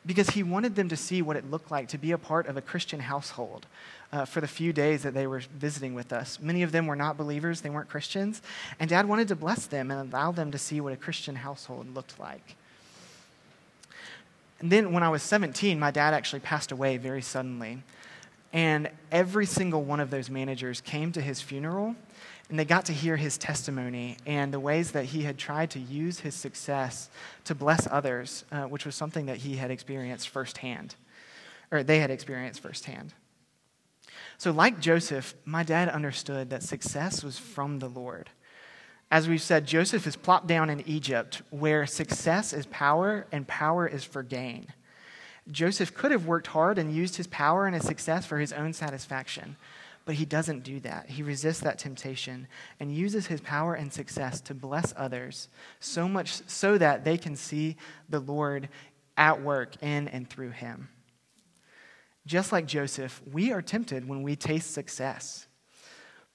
because 0.05 0.29
he 0.29 0.41
wanted 0.41 0.75
them 0.75 0.87
to 0.87 0.95
see 0.95 1.21
what 1.21 1.35
it 1.35 1.51
looked 1.51 1.69
like 1.69 1.89
to 1.89 1.97
be 1.97 2.13
a 2.13 2.17
part 2.17 2.47
of 2.47 2.55
a 2.55 2.61
Christian 2.61 3.01
household 3.01 3.65
uh, 4.13 4.23
for 4.23 4.39
the 4.39 4.47
few 4.47 4.71
days 4.71 5.03
that 5.03 5.13
they 5.13 5.27
were 5.27 5.41
visiting 5.53 5.93
with 5.93 6.13
us. 6.13 6.39
Many 6.39 6.63
of 6.63 6.71
them 6.71 6.87
were 6.87 6.95
not 6.95 7.17
believers, 7.17 7.59
they 7.59 7.69
weren't 7.69 7.89
Christians, 7.89 8.41
and 8.79 8.89
Dad 8.89 9.05
wanted 9.05 9.27
to 9.27 9.35
bless 9.35 9.65
them 9.65 9.91
and 9.91 10.13
allow 10.13 10.31
them 10.31 10.49
to 10.51 10.57
see 10.57 10.79
what 10.79 10.93
a 10.93 10.97
Christian 10.97 11.35
household 11.35 11.93
looked 11.93 12.17
like. 12.21 12.55
And 14.61 14.71
then 14.71 14.93
when 14.93 15.03
I 15.03 15.09
was 15.09 15.23
17, 15.23 15.77
my 15.77 15.91
dad 15.91 16.13
actually 16.13 16.39
passed 16.39 16.71
away 16.71 16.95
very 16.95 17.21
suddenly. 17.21 17.83
And 18.51 18.89
every 19.11 19.45
single 19.45 19.83
one 19.83 19.99
of 19.99 20.09
those 20.09 20.29
managers 20.29 20.81
came 20.81 21.11
to 21.11 21.21
his 21.21 21.41
funeral 21.41 21.95
and 22.49 22.57
they 22.57 22.65
got 22.65 22.85
to 22.85 22.93
hear 22.93 23.15
his 23.15 23.37
testimony 23.37 24.17
and 24.25 24.51
the 24.51 24.59
ways 24.59 24.91
that 24.91 25.05
he 25.05 25.23
had 25.23 25.37
tried 25.37 25.69
to 25.71 25.79
use 25.79 26.19
his 26.19 26.33
success 26.33 27.09
to 27.45 27.53
bless 27.53 27.87
others, 27.89 28.43
uh, 28.51 28.63
which 28.63 28.85
was 28.85 28.95
something 28.95 29.27
that 29.27 29.37
he 29.37 29.57
had 29.57 29.69
experienced 29.69 30.29
firsthand, 30.29 30.95
or 31.71 31.83
they 31.83 31.99
had 31.99 32.09
experienced 32.09 32.61
firsthand. 32.61 33.13
So, 34.37 34.51
like 34.51 34.79
Joseph, 34.79 35.35
my 35.45 35.63
dad 35.63 35.89
understood 35.89 36.49
that 36.49 36.63
success 36.63 37.23
was 37.23 37.37
from 37.37 37.79
the 37.79 37.89
Lord. 37.89 38.29
As 39.11 39.27
we've 39.27 39.41
said, 39.41 39.65
Joseph 39.65 40.07
is 40.07 40.15
plopped 40.15 40.47
down 40.47 40.69
in 40.69 40.87
Egypt, 40.87 41.41
where 41.49 41.85
success 41.85 42.53
is 42.53 42.65
power 42.67 43.27
and 43.31 43.47
power 43.47 43.87
is 43.87 44.03
for 44.03 44.23
gain. 44.23 44.67
Joseph 45.51 45.93
could 45.93 46.11
have 46.11 46.27
worked 46.27 46.47
hard 46.47 46.77
and 46.77 46.93
used 46.93 47.17
his 47.17 47.27
power 47.27 47.65
and 47.65 47.75
his 47.75 47.85
success 47.85 48.25
for 48.25 48.37
his 48.37 48.53
own 48.53 48.71
satisfaction. 48.71 49.55
But 50.09 50.15
he 50.15 50.25
doesn't 50.25 50.63
do 50.63 50.79
that. 50.79 51.07
He 51.07 51.21
resists 51.21 51.59
that 51.59 51.77
temptation 51.77 52.47
and 52.79 52.91
uses 52.91 53.27
his 53.27 53.41
power 53.41 53.75
and 53.75 53.93
success 53.93 54.41
to 54.41 54.55
bless 54.55 54.91
others 54.97 55.49
so 55.79 56.09
much 56.09 56.41
so 56.47 56.79
that 56.79 57.05
they 57.05 57.15
can 57.15 57.35
see 57.35 57.75
the 58.09 58.19
Lord 58.19 58.69
at 59.17 59.43
work 59.43 59.75
in 59.83 60.07
and 60.07 60.27
through 60.27 60.49
him. 60.49 60.89
Just 62.25 62.51
like 62.51 62.65
Joseph, 62.65 63.21
we 63.31 63.51
are 63.51 63.61
tempted 63.61 64.07
when 64.07 64.23
we 64.23 64.35
taste 64.35 64.73
success. 64.73 65.45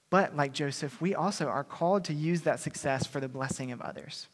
But 0.09 0.37
like 0.37 0.53
Joseph, 0.53 1.01
we 1.01 1.13
also 1.13 1.47
are 1.47 1.65
called 1.65 2.05
to 2.05 2.13
use 2.13 2.43
that 2.43 2.61
success 2.61 3.05
for 3.05 3.19
the 3.19 3.27
blessing 3.27 3.73
of 3.73 3.81
others. 3.81 4.29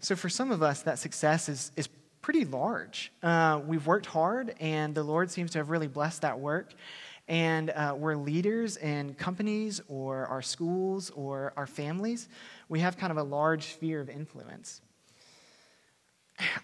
So 0.00 0.14
for 0.14 0.28
some 0.28 0.52
of 0.52 0.62
us, 0.62 0.82
that 0.82 0.98
success 0.98 1.48
is, 1.48 1.72
is 1.76 1.88
pretty 2.20 2.44
large. 2.46 3.12
Uh, 3.22 3.60
we've 3.66 3.86
worked 3.86 4.06
hard, 4.06 4.54
and 4.58 4.94
the 4.94 5.02
Lord 5.02 5.30
seems 5.30 5.50
to 5.52 5.58
have 5.58 5.68
really 5.68 5.88
blessed 5.88 6.22
that 6.22 6.40
work. 6.40 6.74
And 7.26 7.70
uh, 7.70 7.94
we're 7.96 8.16
leaders 8.16 8.76
in 8.76 9.14
companies 9.14 9.80
or 9.88 10.26
our 10.26 10.42
schools 10.42 11.10
or 11.10 11.54
our 11.56 11.66
families. 11.66 12.28
We 12.68 12.80
have 12.80 12.98
kind 12.98 13.10
of 13.10 13.16
a 13.16 13.22
large 13.22 13.64
sphere 13.74 14.00
of 14.00 14.10
influence. 14.10 14.82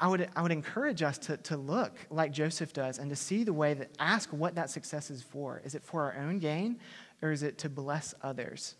I 0.00 0.08
would, 0.08 0.28
I 0.34 0.42
would 0.42 0.52
encourage 0.52 1.02
us 1.02 1.16
to, 1.18 1.36
to 1.38 1.56
look 1.56 1.96
like 2.10 2.32
Joseph 2.32 2.72
does 2.72 2.98
and 2.98 3.08
to 3.10 3.16
see 3.16 3.44
the 3.44 3.52
way 3.52 3.74
that, 3.74 3.90
ask 3.98 4.30
what 4.30 4.56
that 4.56 4.68
success 4.68 5.10
is 5.10 5.22
for. 5.22 5.62
Is 5.64 5.74
it 5.74 5.82
for 5.82 6.02
our 6.02 6.18
own 6.18 6.38
gain 6.40 6.78
or 7.22 7.30
is 7.30 7.42
it 7.42 7.58
to 7.58 7.68
bless 7.68 8.14
others? 8.22 8.74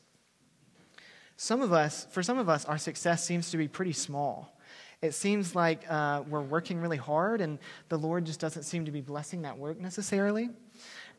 Some 1.36 1.62
of 1.62 1.72
us, 1.72 2.06
for 2.10 2.22
some 2.22 2.38
of 2.38 2.48
us, 2.48 2.64
our 2.64 2.76
success 2.76 3.24
seems 3.24 3.50
to 3.52 3.56
be 3.56 3.68
pretty 3.68 3.92
small. 3.92 4.58
It 5.00 5.14
seems 5.14 5.54
like 5.54 5.84
uh, 5.88 6.22
we're 6.28 6.42
working 6.42 6.80
really 6.80 6.98
hard 6.98 7.40
and 7.40 7.58
the 7.88 7.96
Lord 7.96 8.26
just 8.26 8.40
doesn't 8.40 8.64
seem 8.64 8.84
to 8.84 8.90
be 8.90 9.00
blessing 9.00 9.42
that 9.42 9.56
work 9.56 9.80
necessarily. 9.80 10.50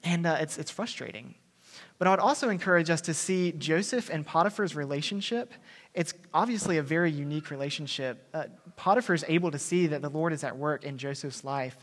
And 0.03 0.25
uh, 0.25 0.38
it's, 0.39 0.58
it's 0.58 0.72
frustrating. 0.72 1.36
But 1.98 2.08
I 2.08 2.12
would 2.12 2.20
also 2.20 2.50
encourage 2.50 2.89
us 2.89 3.01
to 3.01 3.13
see 3.13 3.51
Joseph 3.51 4.10
and 4.10 4.25
Potiphar's 4.25 4.75
relationship. 4.75 5.53
It's 5.93 6.13
obviously 6.34 6.77
a 6.77 6.84
very 6.84 7.12
unique 7.12 7.51
relationship. 7.51 8.27
Uh, 8.34 8.46
Potiphar 8.75 9.13
is 9.13 9.25
able 9.27 9.51
to 9.51 9.60
see 9.60 9.88
that 9.88 10.01
the 10.01 10.10
Lord 10.10 10.34
is 10.34 10.43
at 10.43 10.58
work 10.58 10.84
in 10.84 10.98
Joseph's 10.98 11.43
life 11.43 11.77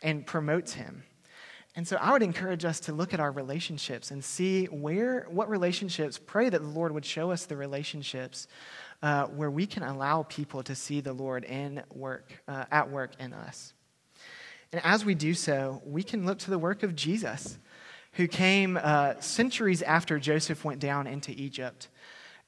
and 0.00 0.26
promotes 0.26 0.72
him. 0.72 1.02
And 1.76 1.86
so 1.86 1.96
I 2.00 2.12
would 2.12 2.22
encourage 2.22 2.64
us 2.64 2.80
to 2.80 2.92
look 2.92 3.14
at 3.14 3.20
our 3.20 3.30
relationships 3.30 4.10
and 4.10 4.24
see 4.24 4.64
where, 4.66 5.26
what 5.30 5.48
relationships, 5.48 6.18
pray 6.18 6.48
that 6.48 6.62
the 6.62 6.68
Lord 6.68 6.92
would 6.92 7.04
show 7.04 7.30
us 7.30 7.44
the 7.44 7.56
relationships 7.56 8.48
uh, 9.02 9.26
where 9.26 9.50
we 9.50 9.66
can 9.66 9.82
allow 9.82 10.24
people 10.24 10.62
to 10.64 10.74
see 10.74 11.00
the 11.00 11.12
Lord 11.12 11.44
in 11.44 11.82
work, 11.94 12.32
uh, 12.48 12.64
at 12.72 12.90
work 12.90 13.12
in 13.20 13.32
us. 13.32 13.74
And 14.72 14.82
as 14.84 15.04
we 15.04 15.14
do 15.14 15.34
so, 15.34 15.82
we 15.84 16.02
can 16.02 16.26
look 16.26 16.38
to 16.40 16.50
the 16.50 16.58
work 16.58 16.82
of 16.82 16.94
Jesus, 16.94 17.58
who 18.12 18.26
came 18.26 18.78
uh, 18.80 19.14
centuries 19.20 19.82
after 19.82 20.18
Joseph 20.18 20.64
went 20.64 20.80
down 20.80 21.06
into 21.06 21.32
Egypt. 21.32 21.88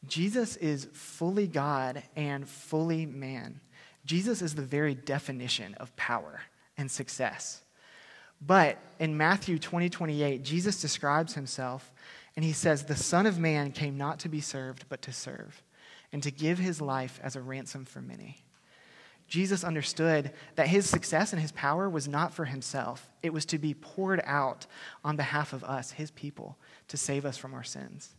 Jesus 0.06 0.56
is 0.56 0.88
fully 0.92 1.46
God 1.46 2.02
and 2.16 2.48
fully 2.48 3.06
man. 3.06 3.60
Jesus 4.04 4.42
is 4.42 4.54
the 4.54 4.62
very 4.62 4.94
definition 4.94 5.74
of 5.74 5.94
power 5.96 6.40
and 6.76 6.90
success. 6.90 7.62
But 8.40 8.78
in 8.98 9.16
Matthew 9.16 9.58
20, 9.58 9.90
28, 9.90 10.42
Jesus 10.42 10.80
describes 10.80 11.34
himself 11.34 11.92
and 12.36 12.44
he 12.44 12.52
says, 12.52 12.84
The 12.84 12.96
Son 12.96 13.26
of 13.26 13.38
Man 13.38 13.72
came 13.72 13.98
not 13.98 14.20
to 14.20 14.28
be 14.28 14.40
served, 14.40 14.86
but 14.88 15.02
to 15.02 15.12
serve, 15.12 15.62
and 16.12 16.22
to 16.22 16.30
give 16.30 16.58
his 16.58 16.80
life 16.80 17.20
as 17.22 17.36
a 17.36 17.42
ransom 17.42 17.84
for 17.84 18.00
many. 18.00 18.38
Jesus 19.30 19.62
understood 19.62 20.32
that 20.56 20.66
his 20.66 20.90
success 20.90 21.32
and 21.32 21.40
his 21.40 21.52
power 21.52 21.88
was 21.88 22.08
not 22.08 22.34
for 22.34 22.46
himself, 22.46 23.08
it 23.22 23.32
was 23.32 23.46
to 23.46 23.58
be 23.58 23.74
poured 23.74 24.20
out 24.24 24.66
on 25.04 25.16
behalf 25.16 25.52
of 25.52 25.62
us, 25.62 25.92
his 25.92 26.10
people, 26.10 26.58
to 26.88 26.96
save 26.96 27.24
us 27.24 27.38
from 27.38 27.54
our 27.54 27.62
sins. 27.62 28.10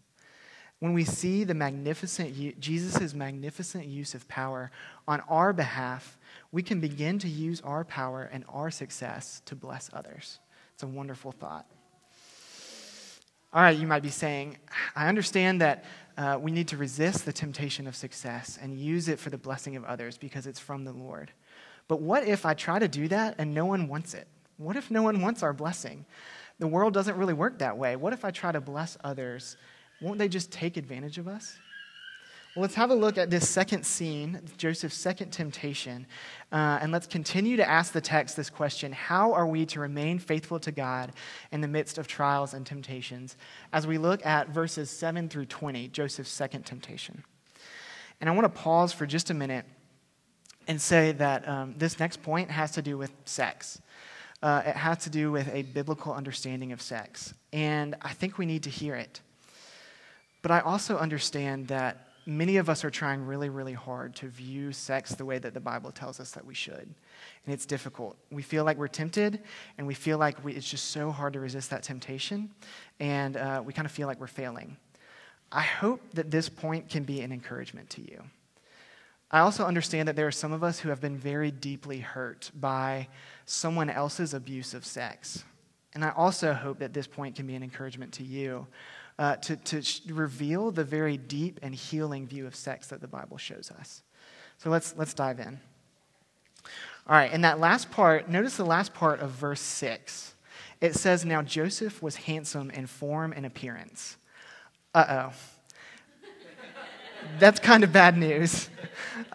When 0.79 0.93
we 0.93 1.03
see 1.03 1.43
the 1.43 1.53
magnificent 1.53 2.59
Jesus' 2.61 3.13
magnificent 3.13 3.85
use 3.85 4.15
of 4.15 4.27
power 4.29 4.71
on 5.05 5.19
our 5.27 5.51
behalf, 5.51 6.17
we 6.51 6.63
can 6.63 6.79
begin 6.79 7.19
to 7.19 7.27
use 7.27 7.59
our 7.61 7.83
power 7.83 8.29
and 8.31 8.45
our 8.47 8.71
success 8.71 9.41
to 9.45 9.55
bless 9.55 9.89
others. 9.93 10.39
It's 10.73 10.83
a 10.83 10.87
wonderful 10.87 11.33
thought. 11.33 11.65
All 13.53 13.61
right, 13.61 13.77
you 13.77 13.85
might 13.85 14.01
be 14.01 14.09
saying, 14.09 14.57
I 14.95 15.09
understand 15.09 15.59
that 15.59 15.83
uh, 16.17 16.37
we 16.39 16.51
need 16.51 16.69
to 16.69 16.77
resist 16.77 17.25
the 17.25 17.33
temptation 17.33 17.85
of 17.85 17.97
success 17.97 18.57
and 18.61 18.77
use 18.77 19.09
it 19.09 19.19
for 19.19 19.29
the 19.29 19.37
blessing 19.37 19.75
of 19.75 19.83
others 19.83 20.17
because 20.17 20.47
it's 20.47 20.59
from 20.59 20.85
the 20.85 20.93
Lord. 20.93 21.31
But 21.89 22.01
what 22.01 22.25
if 22.25 22.45
I 22.45 22.53
try 22.53 22.79
to 22.79 22.87
do 22.87 23.09
that 23.09 23.35
and 23.39 23.53
no 23.53 23.65
one 23.65 23.89
wants 23.89 24.13
it? 24.13 24.29
What 24.55 24.77
if 24.77 24.89
no 24.89 25.03
one 25.03 25.21
wants 25.21 25.43
our 25.43 25.51
blessing? 25.51 26.05
The 26.59 26.67
world 26.67 26.93
doesn't 26.93 27.17
really 27.17 27.33
work 27.33 27.59
that 27.59 27.77
way. 27.77 27.97
What 27.97 28.13
if 28.13 28.23
I 28.23 28.31
try 28.31 28.53
to 28.53 28.61
bless 28.61 28.97
others? 29.03 29.57
Won't 30.01 30.17
they 30.17 30.29
just 30.29 30.49
take 30.49 30.77
advantage 30.77 31.17
of 31.17 31.27
us? 31.27 31.57
Well, 32.53 32.63
let's 32.63 32.75
have 32.75 32.89
a 32.89 32.95
look 32.95 33.17
at 33.17 33.29
this 33.29 33.47
second 33.47 33.85
scene, 33.85 34.41
Joseph's 34.57 34.97
second 34.97 35.31
temptation, 35.31 36.05
uh, 36.51 36.79
and 36.81 36.91
let's 36.91 37.07
continue 37.07 37.55
to 37.55 37.69
ask 37.69 37.93
the 37.93 38.01
text 38.01 38.35
this 38.35 38.49
question 38.49 38.91
How 38.91 39.31
are 39.31 39.47
we 39.47 39.65
to 39.67 39.79
remain 39.79 40.19
faithful 40.19 40.59
to 40.59 40.71
God 40.73 41.13
in 41.53 41.61
the 41.61 41.69
midst 41.69 41.97
of 41.97 42.09
trials 42.09 42.53
and 42.53 42.65
temptations? 42.65 43.37
As 43.71 43.87
we 43.87 43.97
look 43.97 44.25
at 44.25 44.49
verses 44.49 44.89
7 44.89 45.29
through 45.29 45.45
20, 45.45 45.87
Joseph's 45.87 46.29
second 46.29 46.65
temptation. 46.65 47.23
And 48.19 48.29
I 48.29 48.33
want 48.33 48.53
to 48.53 48.61
pause 48.61 48.91
for 48.91 49.05
just 49.05 49.29
a 49.29 49.33
minute 49.33 49.63
and 50.67 50.81
say 50.81 51.13
that 51.13 51.47
um, 51.47 51.75
this 51.77 51.99
next 51.99 52.21
point 52.21 52.51
has 52.51 52.71
to 52.71 52.81
do 52.81 52.97
with 52.97 53.13
sex. 53.23 53.81
Uh, 54.43 54.61
it 54.65 54.75
has 54.75 54.97
to 55.05 55.09
do 55.09 55.31
with 55.31 55.47
a 55.53 55.61
biblical 55.61 56.13
understanding 56.13 56.73
of 56.73 56.81
sex. 56.81 57.33
And 57.53 57.95
I 58.01 58.11
think 58.11 58.37
we 58.37 58.45
need 58.45 58.63
to 58.63 58.69
hear 58.69 58.95
it. 58.95 59.21
But 60.41 60.51
I 60.51 60.59
also 60.59 60.97
understand 60.97 61.69
that 61.69 62.10
many 62.25 62.57
of 62.57 62.69
us 62.69 62.83
are 62.83 62.89
trying 62.89 63.25
really, 63.25 63.49
really 63.49 63.73
hard 63.73 64.15
to 64.15 64.27
view 64.27 64.71
sex 64.71 65.15
the 65.15 65.25
way 65.25 65.39
that 65.39 65.53
the 65.53 65.59
Bible 65.59 65.91
tells 65.91 66.19
us 66.19 66.31
that 66.31 66.45
we 66.45 66.53
should. 66.53 66.93
And 67.45 67.53
it's 67.53 67.65
difficult. 67.65 68.17
We 68.29 68.41
feel 68.41 68.63
like 68.63 68.77
we're 68.77 68.87
tempted, 68.87 69.39
and 69.77 69.87
we 69.87 69.93
feel 69.93 70.17
like 70.17 70.43
we, 70.43 70.53
it's 70.53 70.69
just 70.69 70.91
so 70.91 71.11
hard 71.11 71.33
to 71.33 71.39
resist 71.39 71.69
that 71.71 71.83
temptation, 71.83 72.49
and 72.99 73.37
uh, 73.37 73.63
we 73.65 73.73
kind 73.73 73.85
of 73.85 73.91
feel 73.91 74.07
like 74.07 74.19
we're 74.19 74.27
failing. 74.27 74.77
I 75.51 75.61
hope 75.61 76.01
that 76.13 76.31
this 76.31 76.47
point 76.47 76.89
can 76.89 77.03
be 77.03 77.21
an 77.21 77.31
encouragement 77.31 77.89
to 77.91 78.01
you. 78.01 78.23
I 79.31 79.39
also 79.39 79.65
understand 79.65 80.07
that 80.07 80.15
there 80.15 80.27
are 80.27 80.31
some 80.31 80.51
of 80.51 80.63
us 80.63 80.79
who 80.79 80.89
have 80.89 80.99
been 81.01 81.17
very 81.17 81.51
deeply 81.51 81.99
hurt 81.99 82.51
by 82.53 83.07
someone 83.45 83.89
else's 83.89 84.33
abuse 84.33 84.73
of 84.73 84.85
sex. 84.85 85.43
And 85.93 86.03
I 86.05 86.11
also 86.11 86.53
hope 86.53 86.79
that 86.79 86.93
this 86.93 87.07
point 87.07 87.35
can 87.35 87.47
be 87.47 87.55
an 87.55 87.63
encouragement 87.63 88.13
to 88.13 88.23
you 88.23 88.67
uh, 89.21 89.35
to, 89.35 89.55
to 89.55 89.83
reveal 90.11 90.71
the 90.71 90.83
very 90.83 91.15
deep 91.15 91.59
and 91.61 91.75
healing 91.75 92.25
view 92.25 92.47
of 92.47 92.55
sex 92.55 92.87
that 92.87 93.01
the 93.01 93.07
Bible 93.07 93.37
shows 93.37 93.71
us. 93.79 94.01
So 94.57 94.71
let's, 94.71 94.95
let's 94.97 95.13
dive 95.13 95.39
in. 95.39 95.59
All 97.05 97.15
right, 97.15 97.31
in 97.31 97.41
that 97.41 97.59
last 97.59 97.91
part, 97.91 98.27
notice 98.29 98.57
the 98.57 98.65
last 98.65 98.95
part 98.95 99.19
of 99.19 99.29
verse 99.29 99.61
6. 99.61 100.33
It 100.81 100.95
says, 100.95 101.23
Now 101.23 101.43
Joseph 101.43 102.01
was 102.01 102.15
handsome 102.15 102.71
in 102.71 102.87
form 102.87 103.31
and 103.31 103.45
appearance. 103.45 104.17
Uh 104.91 105.05
oh. 105.07 105.33
That's 107.39 107.59
kind 107.59 107.83
of 107.83 107.91
bad 107.91 108.17
news. 108.17 108.69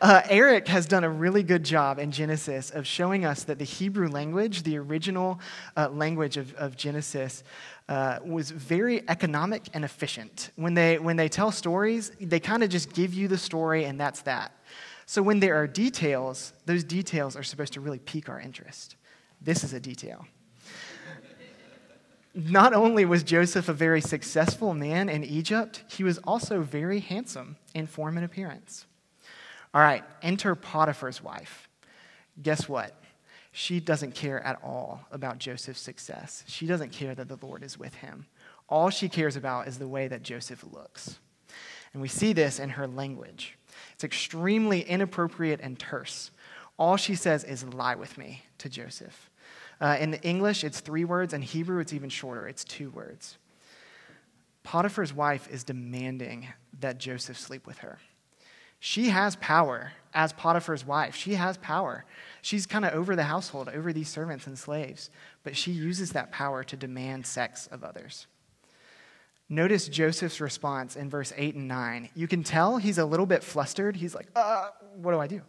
Uh, 0.01 0.22
Eric 0.29 0.68
has 0.68 0.87
done 0.87 1.05
a 1.05 1.09
really 1.11 1.42
good 1.42 1.64
job 1.64 1.99
in 1.99 2.11
Genesis 2.11 2.70
of 2.70 2.87
showing 2.87 3.25
us 3.25 3.44
that 3.44 3.59
the 3.59 3.64
Hebrew 3.64 4.09
language, 4.09 4.62
the 4.62 4.77
original 4.77 5.40
uh, 5.77 5.88
language 5.88 6.37
of, 6.37 6.53
of 6.55 6.77
Genesis, 6.77 7.42
uh, 7.88 8.18
was 8.25 8.51
very 8.51 9.09
economic 9.09 9.62
and 9.72 9.85
efficient. 9.85 10.51
When 10.57 10.75
they, 10.75 10.99
when 10.99 11.16
they 11.16 11.29
tell 11.29 11.51
stories, 11.51 12.12
they 12.20 12.40
kind 12.40 12.62
of 12.62 12.68
just 12.68 12.92
give 12.92 13.14
you 13.14 13.27
the 13.27 13.38
story 13.38 13.85
and 13.85 13.99
that's 13.99 14.22
that. 14.22 14.53
So 15.07 15.22
when 15.22 15.40
there 15.40 15.55
are 15.55 15.66
details, 15.66 16.53
those 16.66 16.85
details 16.85 17.37
are 17.37 17.44
supposed 17.44 17.72
to 17.75 17.81
really 17.81 18.01
pique 18.01 18.29
our 18.29 18.40
interest. 18.40 18.96
This 19.40 19.64
is 19.64 19.72
a 19.72 19.81
detail. 19.81 20.27
Not 22.37 22.75
only 22.75 23.05
was 23.05 23.22
Joseph 23.22 23.68
a 23.68 23.72
very 23.72 24.01
successful 24.01 24.75
man 24.75 25.09
in 25.09 25.25
Egypt, 25.25 25.83
he 25.88 26.05
was 26.05 26.18
also 26.18 26.61
very 26.61 27.01
handsome 27.01 27.57
in 27.75 27.87
form 27.87 28.16
and 28.16 28.25
appearance. 28.25 28.87
All 29.75 29.81
right, 29.81 30.05
enter 30.22 30.55
Potiphar's 30.55 31.22
wife. 31.22 31.68
Guess 32.42 32.68
what? 32.68 32.94
she 33.57 33.81
doesn't 33.81 34.14
care 34.14 34.44
at 34.44 34.62
all 34.62 35.07
about 35.11 35.38
Joseph's 35.38 35.81
success. 35.81 36.44
She 36.46 36.66
doesn't 36.66 36.92
care 36.92 37.14
that 37.14 37.27
the 37.27 37.38
Lord 37.40 37.62
is 37.62 37.79
with 37.79 37.94
him. 37.94 38.27
All 38.68 38.90
she 38.90 39.09
cares 39.09 39.35
about 39.35 39.66
is 39.66 39.79
the 39.79 39.88
way 39.88 40.09
that 40.09 40.22
Joseph 40.22 40.62
looks. 40.70 41.18
And 41.94 42.03
we 42.03 42.09
see 42.09 42.35
this 42.35 42.59
in 42.59 42.68
her 42.68 42.87
language. 42.87 43.57
It's 43.94 44.05
extremely 44.05 44.83
inappropriate 44.83 45.61
and 45.62 45.79
terse. 45.79 46.33
All 46.79 46.99
she 46.99 47.14
says 47.14 47.44
is, 47.44 47.64
lie 47.64 47.94
with 47.94 48.18
me 48.18 48.42
to 48.59 48.68
Joseph. 48.68 49.31
Uh, 49.80 49.96
in 50.00 50.10
the 50.10 50.22
English, 50.22 50.64
it's 50.64 50.80
three 50.80 51.04
words. 51.04 51.32
In 51.32 51.42
Hebrew, 51.42 51.80
it's 51.80 51.92
even 51.92 52.08
shorter, 52.08 52.46
it's 52.46 52.64
two 52.64 52.90
words. 52.90 53.38
Potiphar's 54.62 55.12
wife 55.12 55.48
is 55.50 55.62
demanding 55.64 56.48
that 56.80 56.98
Joseph 56.98 57.38
sleep 57.38 57.66
with 57.66 57.78
her. 57.78 57.98
She 58.80 59.08
has 59.08 59.36
power 59.36 59.92
as 60.12 60.32
Potiphar's 60.32 60.84
wife. 60.84 61.14
She 61.14 61.34
has 61.34 61.56
power. 61.58 62.04
She's 62.42 62.66
kind 62.66 62.84
of 62.84 62.92
over 62.92 63.16
the 63.16 63.24
household, 63.24 63.68
over 63.68 63.92
these 63.92 64.08
servants 64.08 64.46
and 64.46 64.58
slaves, 64.58 65.10
but 65.44 65.56
she 65.56 65.70
uses 65.70 66.12
that 66.12 66.32
power 66.32 66.64
to 66.64 66.76
demand 66.76 67.26
sex 67.26 67.66
of 67.68 67.84
others. 67.84 68.26
Notice 69.48 69.88
Joseph's 69.88 70.40
response 70.40 70.96
in 70.96 71.08
verse 71.08 71.32
8 71.36 71.54
and 71.54 71.68
9. 71.68 72.08
You 72.14 72.26
can 72.26 72.42
tell 72.42 72.78
he's 72.78 72.98
a 72.98 73.04
little 73.04 73.26
bit 73.26 73.44
flustered. 73.44 73.94
He's 73.94 74.14
like, 74.14 74.26
uh, 74.34 74.70
what 74.96 75.12
do 75.12 75.20
I 75.20 75.26
do? 75.28 75.40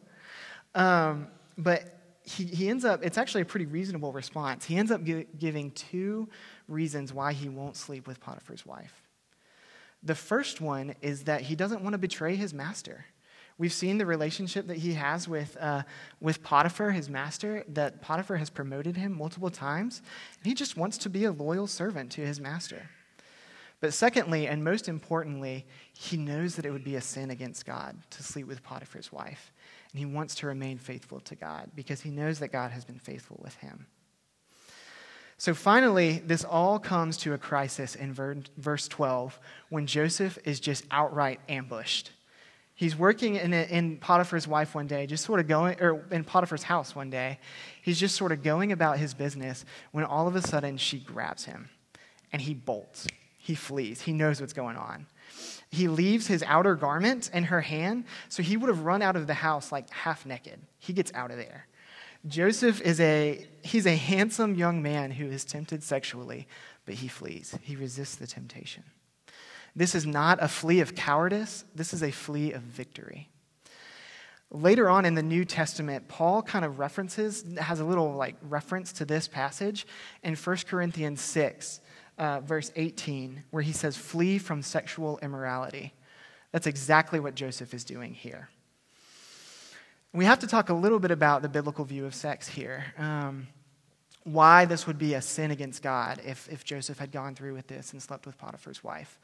Um, 0.76 1.28
but 1.58 1.97
he, 2.28 2.44
he 2.44 2.70
ends 2.70 2.84
up, 2.84 3.06
it's 3.06 3.18
actually 3.18 3.42
a 3.42 3.46
pretty 3.46 3.66
reasonable 3.66 4.12
response. 4.12 4.66
He 4.66 4.76
ends 4.76 4.92
up 4.92 5.02
gi- 5.04 5.28
giving 5.40 5.72
two 5.72 6.28
reasons 6.68 7.14
why 7.14 7.32
he 7.32 7.48
won't 7.48 7.78
sleep 7.78 8.06
with 8.06 8.20
Potiphar's 8.20 8.66
wife. 8.66 9.02
The 10.04 10.14
first 10.16 10.60
one 10.60 10.94
is 11.02 11.24
that 11.24 11.42
he 11.42 11.56
doesn't 11.56 11.82
want 11.82 11.94
to 11.94 11.98
betray 11.98 12.36
his 12.36 12.54
master. 12.54 13.06
We've 13.58 13.74
seen 13.74 13.98
the 13.98 14.06
relationship 14.06 14.68
that 14.68 14.78
he 14.78 14.94
has 14.94 15.28
with, 15.28 15.56
uh, 15.60 15.84
with 16.20 16.44
Potiphar, 16.44 16.92
his 16.92 17.10
master, 17.10 17.64
that 17.70 18.02
Potiphar 18.02 18.36
has 18.38 18.50
promoted 18.50 18.98
him 18.98 19.18
multiple 19.18 19.50
times, 19.50 20.02
and 20.38 20.46
he 20.46 20.54
just 20.54 20.76
wants 20.76 20.98
to 21.00 21.10
be 21.10 21.24
a 21.24 21.32
loyal 21.32 21.66
servant 21.66 22.12
to 22.12 22.22
his 22.26 22.42
master. 22.42 22.90
But 23.80 23.94
secondly, 23.94 24.48
and 24.48 24.64
most 24.64 24.90
importantly, 24.90 25.66
he 25.94 26.18
knows 26.18 26.56
that 26.56 26.66
it 26.66 26.72
would 26.72 26.84
be 26.84 26.96
a 26.96 27.02
sin 27.02 27.32
against 27.32 27.66
God 27.66 27.96
to 28.10 28.22
sleep 28.22 28.48
with 28.48 28.64
Potiphar's 28.64 29.12
wife. 29.12 29.54
And 29.98 30.08
he 30.08 30.16
wants 30.16 30.36
to 30.36 30.46
remain 30.46 30.78
faithful 30.78 31.22
to 31.22 31.34
God 31.34 31.72
because 31.74 32.02
he 32.02 32.12
knows 32.12 32.38
that 32.38 32.50
God 32.50 32.70
has 32.70 32.86
been 32.86 33.00
faithful 33.00 33.40
with 33.44 33.56
him. 33.56 33.88
So 35.40 35.56
finally, 35.56 36.20
this 36.20 36.44
all 36.44 36.78
comes 36.78 37.18
to 37.18 37.34
a 37.34 37.40
crisis 37.40 37.96
in 37.96 38.14
verse 38.14 38.88
12 38.88 39.40
when 39.70 39.88
Joseph 39.88 40.38
is 40.46 40.60
just 40.60 40.86
outright 40.92 41.40
ambushed. 41.50 42.12
He's 42.76 42.96
working 42.96 43.38
in, 43.38 43.56
a, 43.56 43.64
in 43.64 43.98
Potiphar's 43.98 44.48
wife 44.48 44.76
one 44.76 44.86
day, 44.86 45.08
just 45.08 45.26
sort 45.26 45.40
of 45.40 45.48
going, 45.48 45.82
or 45.82 46.06
in 46.12 46.24
Potiphar's 46.24 46.62
house 46.62 46.96
one 46.96 47.10
day. 47.10 47.40
He's 47.82 48.00
just 48.00 48.16
sort 48.16 48.32
of 48.32 48.44
going 48.44 48.72
about 48.72 49.00
his 49.00 49.16
business 49.16 49.66
when 49.94 50.04
all 50.04 50.28
of 50.28 50.36
a 50.36 50.44
sudden 50.44 50.78
she 50.78 51.00
grabs 51.00 51.46
him 51.46 51.70
and 52.32 52.40
he 52.40 52.54
bolts. 52.54 53.08
He 53.40 53.56
flees. 53.56 54.02
He 54.02 54.14
knows 54.14 54.40
what's 54.42 54.54
going 54.54 54.78
on. 54.78 55.08
He 55.70 55.88
leaves 55.88 56.28
his 56.28 56.44
outer 56.44 56.76
garment 56.76 57.30
in 57.34 57.46
her 57.46 57.62
hand, 57.62 58.06
so 58.30 58.42
he 58.42 58.58
would 58.58 58.70
have 58.70 58.82
run 58.82 59.02
out 59.02 59.16
of 59.16 59.28
the 59.28 59.34
house 59.34 59.72
like 59.72 59.90
half 59.90 60.26
naked. 60.26 60.60
He 60.80 60.94
gets 60.94 61.12
out 61.14 61.32
of 61.32 61.38
there. 61.38 61.68
Joseph 62.26 62.82
is 62.82 63.00
a 63.00 63.46
he's 63.62 63.86
a 63.86 63.96
handsome 63.96 64.56
young 64.56 64.82
man 64.82 65.12
who 65.12 65.28
is 65.28 65.46
tempted 65.46 65.84
sexually, 65.84 66.48
but 66.86 66.96
he 66.96 67.08
flees. 67.08 67.58
He 67.62 67.76
resists 67.76 68.16
the 68.16 68.28
temptation. 68.28 68.84
This 69.76 69.94
is 69.94 70.06
not 70.06 70.42
a 70.42 70.48
flee 70.48 70.80
of 70.80 70.96
cowardice, 70.96 71.64
this 71.76 71.94
is 71.94 72.02
a 72.02 72.12
flee 72.12 72.52
of 72.52 72.64
victory. 72.64 73.30
Later 74.50 74.90
on 74.90 75.06
in 75.06 75.14
the 75.14 75.24
New 75.24 75.44
Testament, 75.44 76.08
Paul 76.08 76.42
kind 76.42 76.64
of 76.64 76.80
references, 76.80 77.44
has 77.60 77.80
a 77.80 77.86
little 77.86 78.14
like 78.14 78.36
reference 78.42 78.94
to 78.94 79.06
this 79.06 79.28
passage 79.28 79.86
in 80.24 80.36
1 80.36 80.58
Corinthians 80.68 81.22
6 81.22 81.82
uh, 82.18 82.40
verse 82.42 82.72
18, 82.76 83.44
where 83.52 83.64
he 83.64 83.72
says, 83.72 83.96
Flee 83.98 84.38
from 84.38 84.62
sexual 84.62 85.20
immorality. 85.22 85.94
That's 86.52 86.68
exactly 86.68 87.20
what 87.20 87.36
Joseph 87.36 87.74
is 87.74 87.84
doing 87.84 88.14
here. 88.14 88.50
We 90.14 90.26
have 90.26 90.40
to 90.40 90.48
talk 90.48 90.70
a 90.70 90.74
little 90.74 91.00
bit 91.00 91.12
about 91.12 91.42
the 91.42 91.50
biblical 91.50 91.86
view 91.86 92.06
of 92.06 92.16
sex 92.16 92.48
here. 92.48 92.86
Um, 92.98 93.48
why 94.28 94.66
this 94.66 94.86
would 94.86 94.98
be 94.98 95.14
a 95.14 95.22
sin 95.22 95.52
against 95.52 95.82
God 95.82 96.20
if, 96.26 96.50
if 96.52 96.66
Joseph 96.66 97.00
had 97.00 97.12
gone 97.12 97.34
through 97.34 97.54
with 97.54 97.68
this 97.68 97.94
and 97.94 98.02
slept 98.02 98.26
with 98.26 98.38
Potiphar's 98.38 98.84
wife. 98.84 99.20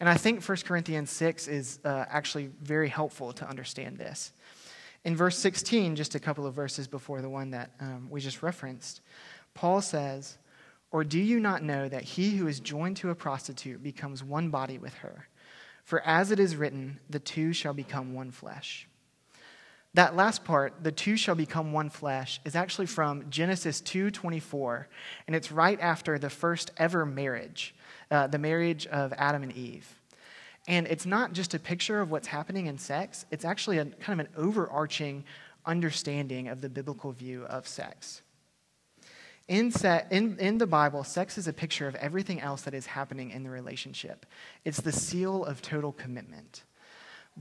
And 0.00 0.08
I 0.08 0.14
think 0.14 0.42
1 0.42 0.58
Corinthians 0.64 1.10
6 1.10 1.46
is 1.46 1.78
uh, 1.84 2.06
actually 2.08 2.48
very 2.62 2.88
helpful 2.88 3.34
to 3.34 3.46
understand 3.46 3.98
this. 3.98 4.32
In 5.04 5.14
verse 5.14 5.38
16, 5.38 5.94
just 5.94 6.14
a 6.14 6.18
couple 6.18 6.46
of 6.46 6.54
verses 6.54 6.88
before 6.88 7.20
the 7.20 7.28
one 7.28 7.50
that 7.50 7.70
um, 7.80 8.08
we 8.10 8.20
just 8.20 8.42
referenced, 8.42 9.02
Paul 9.52 9.82
says, 9.82 10.38
or 10.90 11.04
do 11.04 11.18
you 11.18 11.40
not 11.40 11.62
know 11.62 11.88
that 11.88 12.02
he 12.02 12.36
who 12.36 12.46
is 12.46 12.60
joined 12.60 12.96
to 12.98 13.10
a 13.10 13.14
prostitute 13.14 13.82
becomes 13.82 14.22
one 14.22 14.50
body 14.50 14.78
with 14.78 14.94
her? 14.94 15.28
For 15.84 16.00
as 16.00 16.30
it 16.30 16.40
is 16.40 16.56
written, 16.56 16.98
the 17.08 17.20
two 17.20 17.52
shall 17.52 17.74
become 17.74 18.14
one 18.14 18.30
flesh. 18.30 18.88
That 19.94 20.14
last 20.14 20.44
part, 20.44 20.74
the 20.82 20.92
two 20.92 21.16
shall 21.16 21.34
become 21.34 21.72
one 21.72 21.88
flesh, 21.88 22.38
is 22.44 22.54
actually 22.54 22.86
from 22.86 23.30
Genesis 23.30 23.80
2:24, 23.80 24.88
and 25.26 25.34
it's 25.34 25.50
right 25.50 25.80
after 25.80 26.18
the 26.18 26.28
first 26.28 26.70
ever 26.76 27.06
marriage, 27.06 27.74
uh, 28.10 28.26
the 28.26 28.38
marriage 28.38 28.86
of 28.88 29.14
Adam 29.14 29.42
and 29.42 29.52
Eve. 29.52 29.88
And 30.68 30.86
it's 30.86 31.06
not 31.06 31.32
just 31.32 31.54
a 31.54 31.58
picture 31.58 32.00
of 32.00 32.10
what's 32.10 32.26
happening 32.28 32.66
in 32.66 32.76
sex, 32.76 33.24
it's 33.30 33.44
actually 33.44 33.78
a 33.78 33.86
kind 33.86 34.20
of 34.20 34.26
an 34.26 34.32
overarching 34.36 35.24
understanding 35.64 36.48
of 36.48 36.60
the 36.60 36.68
biblical 36.68 37.12
view 37.12 37.44
of 37.44 37.66
sex. 37.66 38.22
In, 39.48 39.70
se- 39.70 40.06
in, 40.10 40.38
in 40.38 40.58
the 40.58 40.66
Bible, 40.66 41.04
sex 41.04 41.38
is 41.38 41.46
a 41.46 41.52
picture 41.52 41.86
of 41.86 41.94
everything 41.96 42.40
else 42.40 42.62
that 42.62 42.74
is 42.74 42.86
happening 42.86 43.30
in 43.30 43.44
the 43.44 43.50
relationship. 43.50 44.26
It's 44.64 44.80
the 44.80 44.92
seal 44.92 45.44
of 45.44 45.62
total 45.62 45.92
commitment. 45.92 46.64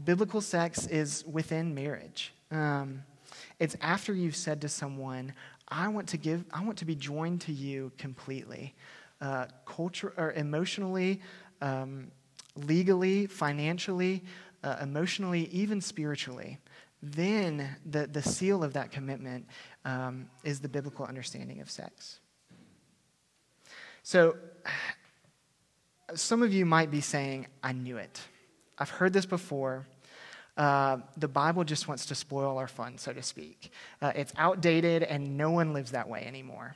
Biblical 0.04 0.42
sex 0.42 0.86
is 0.88 1.24
within 1.26 1.74
marriage. 1.74 2.34
Um, 2.52 3.04
it's 3.60 3.76
after 3.82 4.14
you've 4.14 4.36
said 4.36 4.62
to 4.62 4.70
someone, 4.70 5.34
I 5.68 5.88
want 5.88 6.08
to 6.10 6.18
give, 6.18 6.46
I 6.54 6.64
want 6.64 6.78
to 6.80 6.86
be 6.86 6.96
joined 6.96 7.42
to 7.42 7.52
you 7.52 7.92
completely, 7.98 8.76
uh, 9.20 9.48
culture 9.66 10.14
or 10.18 10.34
emotionally, 10.34 11.22
um, 11.62 12.12
legally, 12.56 13.26
financially, 13.26 14.24
uh, 14.64 14.78
emotionally, 14.82 15.46
even 15.52 15.82
spiritually. 15.82 16.60
Then 17.02 17.76
the, 17.86 18.08
the 18.08 18.22
seal 18.22 18.64
of 18.64 18.74
that 18.74 18.92
commitment 18.92 19.48
um, 19.86 20.28
is 20.44 20.60
the 20.60 20.68
biblical 20.68 21.06
understanding 21.06 21.62
of 21.62 21.70
sex. 21.72 22.20
So, 24.04 24.36
some 26.14 26.44
of 26.44 26.54
you 26.54 26.66
might 26.66 26.92
be 26.92 27.02
saying, 27.02 27.48
I 27.64 27.72
knew 27.72 27.98
it. 27.98 28.22
I've 28.78 28.90
heard 28.90 29.14
this 29.14 29.26
before. 29.26 29.88
Uh, 30.58 30.98
the 31.18 31.28
Bible 31.28 31.64
just 31.64 31.88
wants 31.88 32.06
to 32.08 32.16
spoil 32.16 32.58
our 32.58 32.68
fun, 32.68 32.98
so 32.98 33.14
to 33.14 33.24
speak. 33.24 33.72
Uh, 34.02 34.12
it's 34.16 34.34
outdated 34.38 35.04
and 35.04 35.38
no 35.38 35.52
one 35.52 35.74
lives 35.74 35.92
that 35.92 36.08
way 36.08 36.24
anymore. 36.26 36.76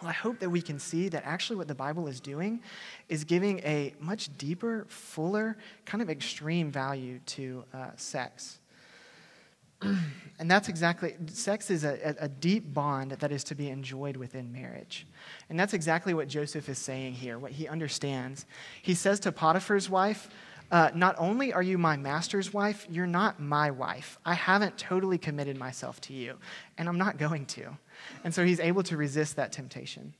Well, 0.00 0.10
I 0.10 0.12
hope 0.12 0.40
that 0.40 0.50
we 0.50 0.60
can 0.60 0.78
see 0.78 1.08
that 1.10 1.24
actually 1.24 1.56
what 1.56 1.68
the 1.68 1.74
Bible 1.74 2.08
is 2.08 2.20
doing 2.20 2.62
is 3.08 3.24
giving 3.24 3.60
a 3.60 3.94
much 4.00 4.36
deeper, 4.36 4.86
fuller, 4.88 5.56
kind 5.84 6.02
of 6.02 6.10
extreme 6.10 6.70
value 6.70 7.20
to 7.26 7.64
uh, 7.72 7.90
sex. 7.96 8.58
and 10.38 10.50
that's 10.50 10.68
exactly, 10.68 11.14
sex 11.26 11.70
is 11.70 11.84
a, 11.84 12.16
a, 12.18 12.28
deep 12.28 12.72
bond 12.72 13.12
that 13.12 13.30
is 13.30 13.44
to 13.44 13.54
be 13.54 13.68
enjoyed 13.68 14.16
within 14.16 14.52
marriage. 14.52 15.06
And 15.48 15.58
that's 15.58 15.74
exactly 15.74 16.14
what 16.14 16.28
Joseph 16.28 16.68
is 16.68 16.78
saying 16.78 17.14
here, 17.14 17.38
what 17.38 17.52
he 17.52 17.68
understands. 17.68 18.46
He 18.82 18.94
says 18.94 19.20
to 19.20 19.32
Potiphar's 19.32 19.88
wife, 19.88 20.28
uh, 20.70 20.90
Not 20.94 21.14
only 21.18 21.52
are 21.52 21.62
you 21.62 21.78
my 21.78 21.96
master's 21.96 22.52
wife, 22.52 22.86
you're 22.90 23.06
not 23.06 23.40
my 23.40 23.70
wife. 23.70 24.18
I 24.24 24.34
haven't 24.34 24.76
totally 24.78 25.18
committed 25.18 25.56
myself 25.56 26.00
to 26.02 26.12
you, 26.12 26.36
and 26.78 26.88
I'm 26.88 26.98
not 26.98 27.18
going 27.18 27.46
to. 27.46 27.76
And 28.24 28.34
so 28.34 28.44
he's 28.44 28.60
able 28.60 28.82
to 28.84 28.96
resist 28.96 29.36
that 29.36 29.52
temptation. 29.52 30.14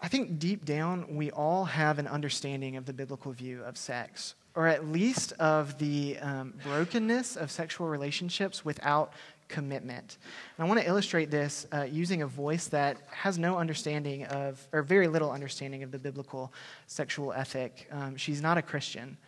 I 0.00 0.08
think 0.08 0.38
deep 0.38 0.64
down, 0.64 1.16
we 1.16 1.30
all 1.30 1.64
have 1.66 1.98
an 1.98 2.06
understanding 2.06 2.76
of 2.76 2.86
the 2.86 2.92
biblical 2.92 3.32
view 3.32 3.62
of 3.62 3.76
sex 3.76 4.34
or 4.54 4.66
at 4.66 4.88
least 4.88 5.32
of 5.32 5.78
the 5.78 6.18
um, 6.18 6.54
brokenness 6.64 7.36
of 7.36 7.50
sexual 7.50 7.88
relationships 7.88 8.64
without 8.64 9.12
commitment. 9.48 10.16
And 10.56 10.64
I 10.64 10.68
want 10.68 10.80
to 10.80 10.86
illustrate 10.86 11.30
this 11.30 11.66
uh, 11.72 11.82
using 11.82 12.22
a 12.22 12.26
voice 12.26 12.68
that 12.68 12.98
has 13.10 13.38
no 13.38 13.58
understanding 13.58 14.24
of, 14.26 14.66
or 14.72 14.82
very 14.82 15.08
little 15.08 15.30
understanding 15.30 15.82
of 15.82 15.90
the 15.90 15.98
biblical 15.98 16.52
sexual 16.86 17.32
ethic. 17.32 17.86
Um, 17.90 18.16
she's 18.16 18.40
not 18.40 18.56
a 18.56 18.62
Christian. 18.62 19.18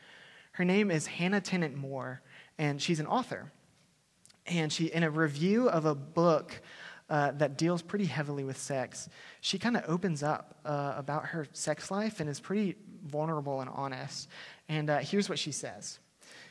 Her 0.52 0.64
name 0.64 0.90
is 0.90 1.06
Hannah 1.06 1.40
Tennant 1.40 1.76
Moore, 1.76 2.22
and 2.58 2.80
she's 2.80 3.00
an 3.00 3.06
author. 3.06 3.52
And 4.46 4.72
she, 4.72 4.86
in 4.86 5.02
a 5.02 5.10
review 5.10 5.68
of 5.68 5.86
a 5.86 5.94
book 5.94 6.60
uh, 7.08 7.32
that 7.32 7.58
deals 7.58 7.82
pretty 7.82 8.06
heavily 8.06 8.44
with 8.44 8.58
sex, 8.58 9.08
she 9.40 9.58
kind 9.58 9.76
of 9.76 9.84
opens 9.86 10.22
up 10.22 10.58
uh, 10.64 10.94
about 10.96 11.26
her 11.26 11.46
sex 11.52 11.90
life 11.90 12.20
and 12.20 12.28
is 12.28 12.40
pretty 12.40 12.76
vulnerable 13.04 13.60
and 13.60 13.70
honest. 13.72 14.28
And 14.68 14.90
uh, 14.90 14.98
here's 14.98 15.28
what 15.28 15.38
she 15.38 15.52
says 15.52 15.98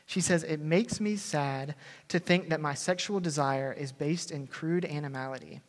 She 0.06 0.22
says, 0.22 0.44
It 0.44 0.60
makes 0.60 1.00
me 1.00 1.16
sad 1.16 1.76
to 2.10 2.20
think 2.20 2.50
that 2.50 2.62
my 2.62 2.74
sexual 2.74 3.20
desire 3.20 3.74
is 3.74 3.92
based 3.92 4.32
in 4.32 4.48
crude 4.48 4.86
animality. 4.86 5.62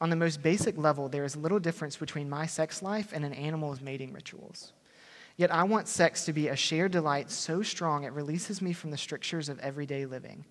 On 0.00 0.10
the 0.10 0.16
most 0.16 0.42
basic 0.42 0.76
level, 0.76 1.08
there 1.08 1.24
is 1.24 1.36
little 1.36 1.60
difference 1.60 1.96
between 1.96 2.28
my 2.28 2.46
sex 2.46 2.82
life 2.82 3.12
and 3.12 3.24
an 3.24 3.32
animal's 3.32 3.80
mating 3.80 4.12
rituals. 4.12 4.72
Yet 5.36 5.52
I 5.52 5.64
want 5.64 5.88
sex 5.88 6.24
to 6.26 6.32
be 6.32 6.48
a 6.48 6.56
shared 6.56 6.92
delight 6.92 7.30
so 7.30 7.62
strong 7.62 8.04
it 8.04 8.12
releases 8.12 8.62
me 8.62 8.72
from 8.72 8.90
the 8.90 8.96
strictures 8.96 9.48
of 9.48 9.58
everyday 9.60 10.06
living. 10.06 10.44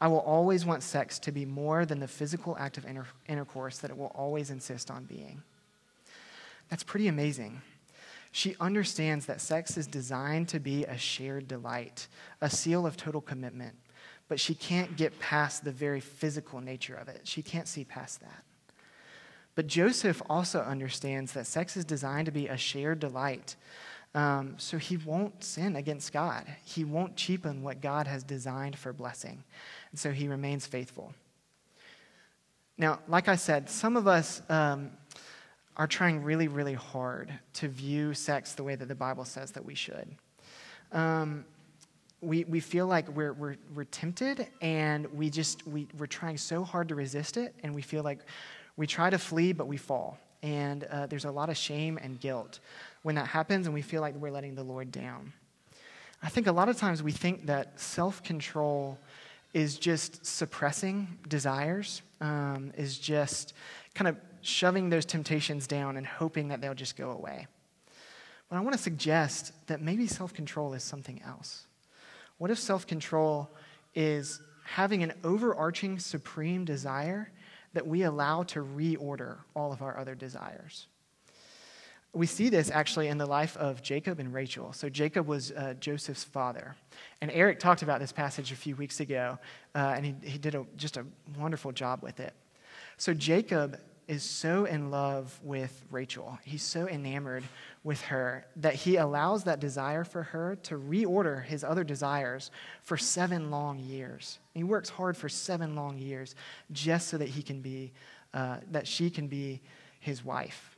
I 0.00 0.08
will 0.08 0.20
always 0.20 0.66
want 0.66 0.82
sex 0.82 1.18
to 1.20 1.32
be 1.32 1.46
more 1.46 1.86
than 1.86 2.00
the 2.00 2.08
physical 2.08 2.56
act 2.58 2.76
of 2.76 2.84
inter- 2.84 3.06
intercourse 3.28 3.78
that 3.78 3.90
it 3.90 3.96
will 3.96 4.12
always 4.14 4.50
insist 4.50 4.90
on 4.90 5.04
being. 5.04 5.42
That's 6.68 6.82
pretty 6.82 7.08
amazing. 7.08 7.62
She 8.36 8.54
understands 8.60 9.24
that 9.24 9.40
sex 9.40 9.78
is 9.78 9.86
designed 9.86 10.48
to 10.50 10.60
be 10.60 10.84
a 10.84 10.98
shared 10.98 11.48
delight, 11.48 12.06
a 12.42 12.50
seal 12.50 12.86
of 12.86 12.94
total 12.94 13.22
commitment, 13.22 13.74
but 14.28 14.38
she 14.38 14.54
can't 14.54 14.94
get 14.94 15.18
past 15.18 15.64
the 15.64 15.72
very 15.72 16.00
physical 16.00 16.60
nature 16.60 16.96
of 16.96 17.08
it. 17.08 17.22
She 17.24 17.40
can't 17.40 17.66
see 17.66 17.82
past 17.82 18.20
that. 18.20 18.44
But 19.54 19.68
Joseph 19.68 20.20
also 20.28 20.60
understands 20.60 21.32
that 21.32 21.46
sex 21.46 21.78
is 21.78 21.86
designed 21.86 22.26
to 22.26 22.30
be 22.30 22.46
a 22.46 22.58
shared 22.58 23.00
delight, 23.00 23.56
Um, 24.14 24.54
so 24.58 24.76
he 24.76 24.98
won't 24.98 25.42
sin 25.42 25.74
against 25.74 26.12
God. 26.12 26.44
He 26.62 26.84
won't 26.84 27.16
cheapen 27.16 27.62
what 27.62 27.80
God 27.80 28.06
has 28.06 28.22
designed 28.22 28.76
for 28.76 28.92
blessing. 28.92 29.44
And 29.92 29.98
so 29.98 30.10
he 30.10 30.28
remains 30.28 30.66
faithful. 30.66 31.14
Now, 32.76 33.00
like 33.08 33.28
I 33.28 33.36
said, 33.36 33.70
some 33.70 33.96
of 33.96 34.06
us 34.06 34.42
um, 34.50 34.90
are 35.76 35.86
trying 35.86 36.22
really, 36.22 36.48
really 36.48 36.74
hard 36.74 37.32
to 37.54 37.68
view 37.68 38.14
sex 38.14 38.54
the 38.54 38.64
way 38.64 38.74
that 38.74 38.88
the 38.88 38.94
Bible 38.94 39.24
says 39.24 39.52
that 39.52 39.64
we 39.64 39.74
should. 39.74 40.08
Um, 40.92 41.44
we, 42.22 42.44
we 42.44 42.60
feel 42.60 42.86
like 42.86 43.08
we're, 43.08 43.34
we're, 43.34 43.56
we're 43.74 43.84
tempted 43.84 44.48
and 44.62 45.06
we 45.12 45.28
just, 45.28 45.66
we, 45.66 45.86
we're 45.98 46.06
trying 46.06 46.38
so 46.38 46.64
hard 46.64 46.88
to 46.88 46.94
resist 46.94 47.36
it, 47.36 47.54
and 47.62 47.74
we 47.74 47.82
feel 47.82 48.02
like 48.02 48.20
we 48.76 48.86
try 48.86 49.10
to 49.10 49.18
flee, 49.18 49.52
but 49.52 49.66
we 49.66 49.76
fall. 49.76 50.18
And 50.42 50.84
uh, 50.84 51.06
there's 51.06 51.24
a 51.24 51.30
lot 51.30 51.50
of 51.50 51.56
shame 51.56 51.98
and 52.02 52.18
guilt 52.20 52.60
when 53.02 53.14
that 53.16 53.26
happens, 53.26 53.66
and 53.66 53.74
we 53.74 53.82
feel 53.82 54.00
like 54.00 54.14
we're 54.14 54.30
letting 54.30 54.54
the 54.54 54.62
Lord 54.62 54.90
down. 54.90 55.32
I 56.22 56.28
think 56.28 56.46
a 56.46 56.52
lot 56.52 56.68
of 56.68 56.76
times 56.76 57.02
we 57.02 57.12
think 57.12 57.46
that 57.46 57.78
self 57.78 58.22
control 58.22 58.98
is 59.52 59.78
just 59.78 60.24
suppressing 60.24 61.18
desires, 61.28 62.02
um, 62.20 62.72
is 62.76 62.98
just 62.98 63.54
kind 63.94 64.08
of 64.08 64.16
shoving 64.46 64.90
those 64.90 65.04
temptations 65.04 65.66
down 65.66 65.96
and 65.96 66.06
hoping 66.06 66.48
that 66.48 66.60
they'll 66.60 66.74
just 66.74 66.96
go 66.96 67.10
away. 67.10 67.46
But 68.48 68.56
I 68.56 68.60
want 68.60 68.74
to 68.76 68.82
suggest 68.82 69.52
that 69.66 69.80
maybe 69.80 70.06
self 70.06 70.32
control 70.32 70.72
is 70.74 70.82
something 70.82 71.20
else. 71.22 71.66
What 72.38 72.50
if 72.50 72.58
self 72.58 72.86
control 72.86 73.50
is 73.94 74.40
having 74.64 75.02
an 75.02 75.12
overarching 75.24 75.98
supreme 75.98 76.64
desire 76.64 77.30
that 77.72 77.86
we 77.86 78.02
allow 78.02 78.42
to 78.44 78.60
reorder 78.60 79.38
all 79.54 79.72
of 79.72 79.82
our 79.82 79.98
other 79.98 80.14
desires? 80.14 80.86
We 82.12 82.26
see 82.26 82.48
this 82.48 82.70
actually 82.70 83.08
in 83.08 83.18
the 83.18 83.26
life 83.26 83.56
of 83.58 83.82
Jacob 83.82 84.20
and 84.20 84.32
Rachel. 84.32 84.72
So, 84.72 84.88
Jacob 84.88 85.26
was 85.26 85.52
uh, 85.52 85.74
Joseph's 85.80 86.24
father. 86.24 86.74
And 87.20 87.30
Eric 87.30 87.58
talked 87.58 87.82
about 87.82 88.00
this 88.00 88.12
passage 88.12 88.52
a 88.52 88.56
few 88.56 88.74
weeks 88.76 89.00
ago, 89.00 89.38
uh, 89.74 89.94
and 89.96 90.06
he, 90.06 90.14
he 90.22 90.38
did 90.38 90.54
a, 90.54 90.64
just 90.76 90.96
a 90.96 91.04
wonderful 91.36 91.72
job 91.72 92.02
with 92.02 92.20
it. 92.20 92.32
So, 92.96 93.12
Jacob 93.12 93.78
is 94.08 94.22
so 94.22 94.64
in 94.66 94.90
love 94.90 95.38
with 95.42 95.84
Rachel. 95.90 96.38
He's 96.44 96.62
so 96.62 96.88
enamored 96.88 97.42
with 97.82 98.00
her 98.02 98.46
that 98.56 98.74
he 98.74 98.96
allows 98.96 99.44
that 99.44 99.58
desire 99.58 100.04
for 100.04 100.22
her 100.22 100.56
to 100.64 100.76
reorder 100.76 101.44
his 101.44 101.64
other 101.64 101.82
desires 101.82 102.50
for 102.82 102.96
seven 102.96 103.50
long 103.50 103.78
years. 103.78 104.38
He 104.54 104.62
works 104.62 104.88
hard 104.88 105.16
for 105.16 105.28
seven 105.28 105.74
long 105.74 105.98
years 105.98 106.34
just 106.70 107.08
so 107.08 107.18
that 107.18 107.28
he 107.28 107.42
can 107.42 107.60
be, 107.60 107.92
uh, 108.32 108.58
that 108.70 108.86
she 108.86 109.10
can 109.10 109.26
be 109.26 109.60
his 109.98 110.24
wife. 110.24 110.76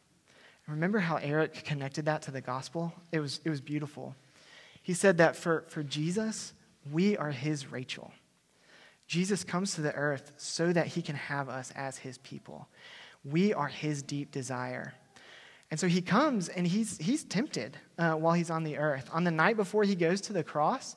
Remember 0.66 0.98
how 0.98 1.16
Eric 1.16 1.64
connected 1.64 2.06
that 2.06 2.22
to 2.22 2.30
the 2.30 2.40
gospel? 2.40 2.92
It 3.12 3.20
was, 3.20 3.40
it 3.44 3.50
was 3.50 3.60
beautiful. 3.60 4.14
He 4.82 4.94
said 4.94 5.18
that 5.18 5.36
for, 5.36 5.64
for 5.68 5.82
Jesus, 5.82 6.52
we 6.90 7.16
are 7.16 7.30
his 7.30 7.70
Rachel. 7.70 8.12
Jesus 9.06 9.44
comes 9.44 9.74
to 9.74 9.80
the 9.80 9.94
earth 9.94 10.32
so 10.36 10.72
that 10.72 10.88
he 10.88 11.00
can 11.00 11.16
have 11.16 11.48
us 11.48 11.72
as 11.74 11.96
his 11.96 12.18
people. 12.18 12.68
We 13.30 13.52
are 13.54 13.68
his 13.68 14.02
deep 14.02 14.30
desire. 14.30 14.94
And 15.70 15.78
so 15.78 15.86
he 15.86 16.00
comes 16.00 16.48
and 16.48 16.66
he's, 16.66 16.98
he's 16.98 17.24
tempted 17.24 17.76
uh, 17.98 18.12
while 18.14 18.32
he's 18.34 18.50
on 18.50 18.64
the 18.64 18.78
earth. 18.78 19.08
On 19.12 19.24
the 19.24 19.30
night 19.30 19.56
before 19.56 19.84
he 19.84 19.94
goes 19.94 20.20
to 20.22 20.32
the 20.32 20.42
cross, 20.42 20.96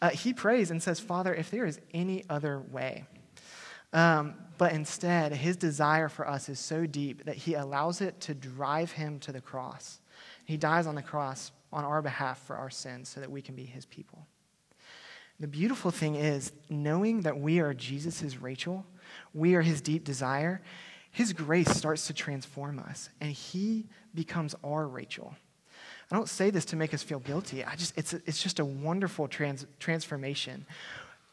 uh, 0.00 0.10
he 0.10 0.32
prays 0.32 0.70
and 0.70 0.82
says, 0.82 1.00
Father, 1.00 1.34
if 1.34 1.50
there 1.50 1.66
is 1.66 1.80
any 1.92 2.24
other 2.28 2.60
way. 2.70 3.04
Um, 3.92 4.34
but 4.58 4.72
instead, 4.72 5.32
his 5.32 5.56
desire 5.56 6.08
for 6.08 6.26
us 6.28 6.48
is 6.48 6.58
so 6.58 6.86
deep 6.86 7.24
that 7.24 7.36
he 7.36 7.54
allows 7.54 8.00
it 8.00 8.20
to 8.22 8.34
drive 8.34 8.92
him 8.92 9.18
to 9.20 9.32
the 9.32 9.40
cross. 9.40 10.00
He 10.44 10.56
dies 10.56 10.86
on 10.86 10.94
the 10.94 11.02
cross 11.02 11.52
on 11.72 11.84
our 11.84 12.00
behalf 12.00 12.38
for 12.46 12.56
our 12.56 12.70
sins 12.70 13.08
so 13.08 13.20
that 13.20 13.30
we 13.30 13.42
can 13.42 13.54
be 13.54 13.64
his 13.64 13.84
people. 13.84 14.26
The 15.38 15.46
beautiful 15.46 15.90
thing 15.90 16.14
is, 16.14 16.52
knowing 16.70 17.20
that 17.22 17.38
we 17.38 17.60
are 17.60 17.74
Jesus' 17.74 18.40
Rachel, 18.40 18.86
we 19.34 19.54
are 19.54 19.62
his 19.62 19.82
deep 19.82 20.04
desire, 20.04 20.62
his 21.16 21.32
grace 21.32 21.70
starts 21.70 22.08
to 22.08 22.12
transform 22.12 22.78
us, 22.78 23.08
and 23.22 23.32
He 23.32 23.86
becomes 24.14 24.54
our 24.62 24.86
Rachel. 24.86 25.34
I 26.10 26.14
don't 26.14 26.28
say 26.28 26.50
this 26.50 26.66
to 26.66 26.76
make 26.76 26.92
us 26.92 27.02
feel 27.02 27.20
guilty. 27.20 27.64
I 27.64 27.74
just, 27.74 27.96
it's, 27.96 28.12
it's 28.12 28.42
just 28.42 28.58
a 28.58 28.66
wonderful 28.66 29.26
trans, 29.26 29.64
transformation. 29.78 30.66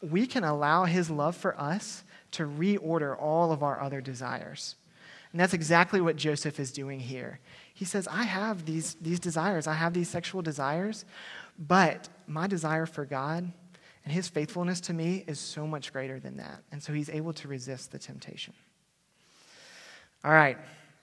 We 0.02 0.26
can 0.26 0.46
allow 0.46 0.86
His 0.86 1.10
love 1.10 1.36
for 1.36 1.60
us 1.60 2.06
to 2.32 2.44
reorder 2.44 3.22
all 3.22 3.52
of 3.52 3.62
our 3.62 3.82
other 3.82 4.00
desires. 4.00 4.78
And 5.34 5.42
that's 5.42 5.54
exactly 5.54 6.00
what 6.00 6.16
Joseph 6.16 6.62
is 6.62 6.72
doing 6.72 7.02
here. 7.02 7.42
He 7.74 7.84
says, 7.84 8.08
I 8.08 8.24
have 8.24 8.66
these, 8.66 8.96
these 9.02 9.20
desires, 9.20 9.68
I 9.68 9.74
have 9.74 9.94
these 9.94 10.08
sexual 10.08 10.42
desires, 10.42 11.04
but 11.60 12.08
my 12.26 12.48
desire 12.48 12.86
for 12.86 13.04
God 13.04 13.52
and 14.06 14.14
His 14.14 14.30
faithfulness 14.30 14.80
to 14.80 14.94
me 14.94 15.26
is 15.28 15.42
so 15.42 15.68
much 15.68 15.92
greater 15.92 16.22
than 16.22 16.38
that. 16.38 16.64
And 16.72 16.82
so 16.82 16.94
he's 16.94 17.10
able 17.10 17.34
to 17.34 17.50
resist 17.50 17.92
the 17.92 18.00
temptation. 18.00 18.54
All 20.24 20.32
right. 20.32 20.58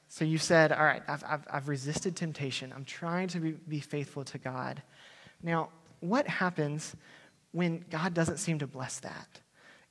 So 0.09 0.25
you 0.25 0.39
said, 0.39 0.73
all 0.73 0.85
right, 0.85 1.03
I've, 1.07 1.23
I've, 1.25 1.47
I've 1.51 1.69
resisted 1.69 2.17
temptation. 2.17 2.73
I'm 2.75 2.85
trying 2.85 3.29
to 3.29 3.39
be, 3.39 3.53
be 3.53 3.81
faithful 3.81 4.25
to 4.25 4.39
God. 4.39 4.83
Now, 5.43 5.69
what 6.01 6.27
happens 6.27 6.97
when 7.53 7.85
God 7.91 8.13
doesn't 8.15 8.39
seem 8.39 8.59
to 8.59 8.67
bless 8.67 8.99
that? 9.01 9.41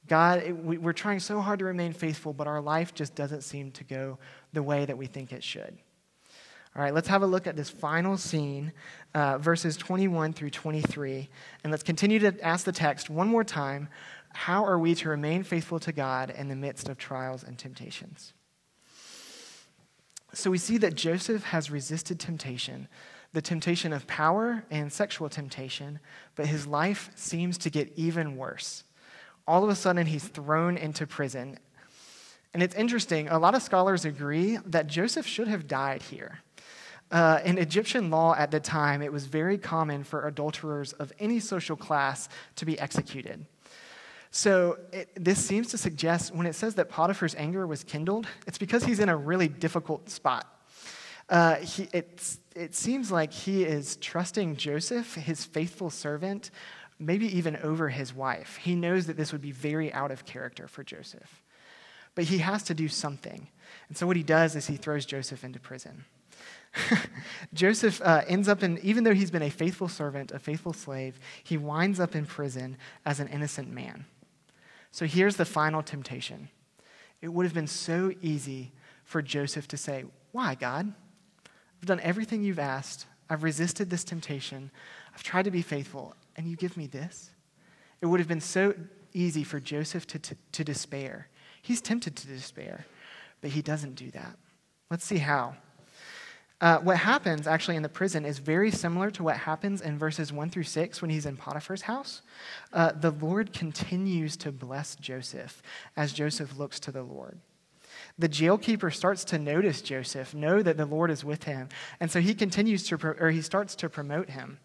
God, 0.07 0.43
it, 0.43 0.51
we, 0.51 0.77
we're 0.77 0.93
trying 0.93 1.19
so 1.19 1.39
hard 1.39 1.59
to 1.59 1.65
remain 1.65 1.93
faithful, 1.93 2.33
but 2.33 2.47
our 2.47 2.61
life 2.61 2.93
just 2.93 3.15
doesn't 3.15 3.43
seem 3.43 3.71
to 3.71 3.83
go 3.83 4.17
the 4.51 4.63
way 4.63 4.85
that 4.85 4.97
we 4.97 5.05
think 5.05 5.31
it 5.31 5.43
should. 5.43 5.77
All 6.75 6.83
right, 6.83 6.93
let's 6.93 7.07
have 7.07 7.21
a 7.21 7.27
look 7.27 7.47
at 7.47 7.55
this 7.55 7.69
final 7.69 8.17
scene, 8.17 8.73
uh, 9.13 9.37
verses 9.37 9.77
21 9.77 10.33
through 10.33 10.51
23. 10.51 11.29
And 11.63 11.71
let's 11.71 11.83
continue 11.83 12.19
to 12.19 12.35
ask 12.41 12.65
the 12.65 12.71
text 12.71 13.09
one 13.09 13.27
more 13.27 13.43
time 13.43 13.89
How 14.33 14.65
are 14.65 14.77
we 14.77 14.95
to 14.95 15.09
remain 15.09 15.43
faithful 15.43 15.79
to 15.79 15.91
God 15.91 16.29
in 16.29 16.47
the 16.47 16.55
midst 16.55 16.89
of 16.89 16.97
trials 16.97 17.43
and 17.43 17.57
temptations? 17.57 18.33
So 20.33 20.51
we 20.51 20.57
see 20.57 20.77
that 20.77 20.95
Joseph 20.95 21.43
has 21.45 21.71
resisted 21.71 22.19
temptation, 22.19 22.87
the 23.33 23.41
temptation 23.41 23.93
of 23.93 24.07
power 24.07 24.63
and 24.69 24.91
sexual 24.91 25.29
temptation, 25.29 25.99
but 26.35 26.45
his 26.45 26.67
life 26.67 27.09
seems 27.15 27.57
to 27.59 27.69
get 27.69 27.91
even 27.95 28.35
worse. 28.35 28.83
All 29.47 29.63
of 29.63 29.69
a 29.69 29.75
sudden, 29.75 30.05
he's 30.05 30.27
thrown 30.27 30.77
into 30.77 31.07
prison. 31.07 31.57
And 32.53 32.61
it's 32.61 32.75
interesting, 32.75 33.27
a 33.27 33.39
lot 33.39 33.55
of 33.55 33.61
scholars 33.61 34.05
agree 34.05 34.57
that 34.65 34.87
Joseph 34.87 35.25
should 35.25 35.47
have 35.47 35.67
died 35.67 36.03
here. 36.03 36.39
Uh, 37.11 37.39
in 37.43 37.57
Egyptian 37.57 38.11
law 38.11 38.35
at 38.35 38.51
the 38.51 38.59
time, 38.59 39.01
it 39.01 39.11
was 39.11 39.25
very 39.25 39.57
common 39.57 40.03
for 40.03 40.27
adulterers 40.27 40.93
of 40.93 41.11
any 41.19 41.39
social 41.39 41.75
class 41.75 42.29
to 42.55 42.65
be 42.65 42.79
executed. 42.79 43.45
So 44.31 44.77
it, 44.91 45.09
this 45.15 45.43
seems 45.43 45.69
to 45.69 45.77
suggest 45.77 46.33
when 46.33 46.45
it 46.45 46.53
says 46.53 46.75
that 46.75 46.89
Potiphar's 46.89 47.35
anger 47.35 47.65
was 47.65 47.83
kindled, 47.83 48.27
it's 48.45 48.57
because 48.57 48.83
he's 48.83 48.99
in 48.99 49.09
a 49.09 49.17
really 49.17 49.47
difficult 49.47 50.09
spot. 50.09 50.47
Uh, 51.29 51.55
he, 51.57 51.87
it 52.59 52.75
seems 52.75 53.11
like 53.11 53.31
he 53.31 53.63
is 53.63 53.95
trusting 53.97 54.55
Joseph, 54.57 55.15
his 55.15 55.45
faithful 55.45 55.89
servant, 55.89 56.51
maybe 56.99 57.25
even 57.37 57.55
over 57.57 57.89
his 57.89 58.13
wife. 58.13 58.57
He 58.57 58.75
knows 58.75 59.07
that 59.07 59.15
this 59.15 59.31
would 59.31 59.41
be 59.41 59.51
very 59.51 59.93
out 59.93 60.11
of 60.11 60.25
character 60.25 60.67
for 60.67 60.83
Joseph. 60.83 61.41
But 62.15 62.25
he 62.25 62.39
has 62.39 62.63
to 62.63 62.73
do 62.73 62.87
something. 62.87 63.47
And 63.87 63.97
so 63.97 64.05
what 64.05 64.17
he 64.17 64.23
does 64.23 64.55
is 64.55 64.67
he 64.67 64.75
throws 64.75 65.05
Joseph 65.05 65.43
into 65.43 65.59
prison. 65.59 66.03
Joseph 67.53 68.01
uh, 68.03 68.23
ends 68.27 68.47
up 68.47 68.63
in, 68.63 68.77
even 68.79 69.03
though 69.03 69.13
he's 69.13 69.31
been 69.31 69.43
a 69.43 69.49
faithful 69.49 69.87
servant, 69.87 70.31
a 70.31 70.39
faithful 70.39 70.73
slave, 70.73 71.19
he 71.43 71.57
winds 71.57 71.99
up 71.99 72.15
in 72.15 72.25
prison 72.25 72.77
as 73.05 73.19
an 73.19 73.27
innocent 73.29 73.71
man. 73.71 74.05
So 74.91 75.05
here's 75.05 75.35
the 75.35 75.45
final 75.45 75.83
temptation. 75.83 76.49
It 77.21 77.29
would 77.29 77.45
have 77.45 77.53
been 77.53 77.67
so 77.67 78.11
easy 78.21 78.71
for 79.03 79.21
Joseph 79.21 79.67
to 79.69 79.77
say, 79.77 80.05
Why, 80.31 80.55
God? 80.55 80.93
I've 81.45 81.87
done 81.87 81.99
everything 82.01 82.43
you've 82.43 82.59
asked. 82.59 83.05
I've 83.29 83.43
resisted 83.43 83.89
this 83.89 84.03
temptation. 84.03 84.71
I've 85.13 85.23
tried 85.23 85.45
to 85.45 85.51
be 85.51 85.61
faithful, 85.61 86.15
and 86.35 86.47
you 86.47 86.55
give 86.55 86.75
me 86.75 86.87
this? 86.87 87.31
It 88.01 88.07
would 88.07 88.19
have 88.19 88.27
been 88.27 88.41
so 88.41 88.73
easy 89.13 89.43
for 89.43 89.59
Joseph 89.59 90.07
to, 90.07 90.19
to, 90.19 90.35
to 90.53 90.63
despair. 90.63 91.27
He's 91.61 91.81
tempted 91.81 92.15
to 92.15 92.27
despair, 92.27 92.85
but 93.41 93.51
he 93.51 93.61
doesn't 93.61 93.95
do 93.95 94.11
that. 94.11 94.37
Let's 94.89 95.05
see 95.05 95.17
how. 95.17 95.55
Uh, 96.61 96.77
what 96.79 96.97
happens 96.97 97.47
actually 97.47 97.77
in 97.77 97.83
the 97.83 97.89
prison 97.89 98.25
is 98.25 98.39
very 98.39 98.69
similar 98.69 99.09
to 99.11 99.23
what 99.23 99.37
happens 99.37 99.81
in 99.81 99.97
verses 99.97 100.33
1 100.33 100.49
through 100.49 100.63
6 100.63 101.01
when 101.01 101.09
he's 101.09 101.25
in 101.25 101.37
Potiphar's 101.37 101.83
house. 101.83 102.21
Uh, 102.73 102.91
the 102.91 103.11
Lord 103.11 103.53
continues 103.53 104.35
to 104.37 104.51
bless 104.51 104.95
Joseph 104.95 105.61
as 105.95 106.11
Joseph 106.11 106.57
looks 106.57 106.79
to 106.81 106.91
the 106.91 107.03
Lord. 107.03 107.39
The 108.17 108.29
jailkeeper 108.29 108.93
starts 108.93 109.23
to 109.25 109.39
notice 109.39 109.81
Joseph, 109.81 110.33
know 110.33 110.61
that 110.61 110.75
the 110.75 110.85
Lord 110.85 111.11
is 111.11 111.23
with 111.23 111.43
him, 111.43 111.69
and 111.99 112.11
so 112.11 112.19
he 112.19 112.33
continues 112.33 112.83
to, 112.87 112.97
pro- 112.97 113.15
or 113.19 113.31
he 113.31 113.41
starts 113.41 113.75
to 113.75 113.89
promote 113.89 114.29
him. 114.29 114.59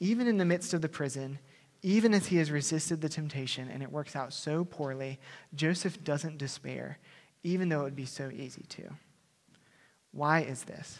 Even 0.00 0.26
in 0.26 0.38
the 0.38 0.44
midst 0.44 0.72
of 0.72 0.80
the 0.80 0.88
prison, 0.88 1.38
even 1.82 2.14
as 2.14 2.26
he 2.26 2.38
has 2.38 2.50
resisted 2.50 3.00
the 3.00 3.08
temptation 3.08 3.68
and 3.68 3.82
it 3.82 3.92
works 3.92 4.16
out 4.16 4.32
so 4.32 4.64
poorly, 4.64 5.18
Joseph 5.54 6.02
doesn't 6.02 6.38
despair, 6.38 6.98
even 7.42 7.68
though 7.68 7.80
it 7.80 7.84
would 7.84 7.96
be 7.96 8.06
so 8.06 8.30
easy 8.30 8.64
to. 8.70 8.82
Why 10.16 10.40
is 10.40 10.64
this? 10.64 10.98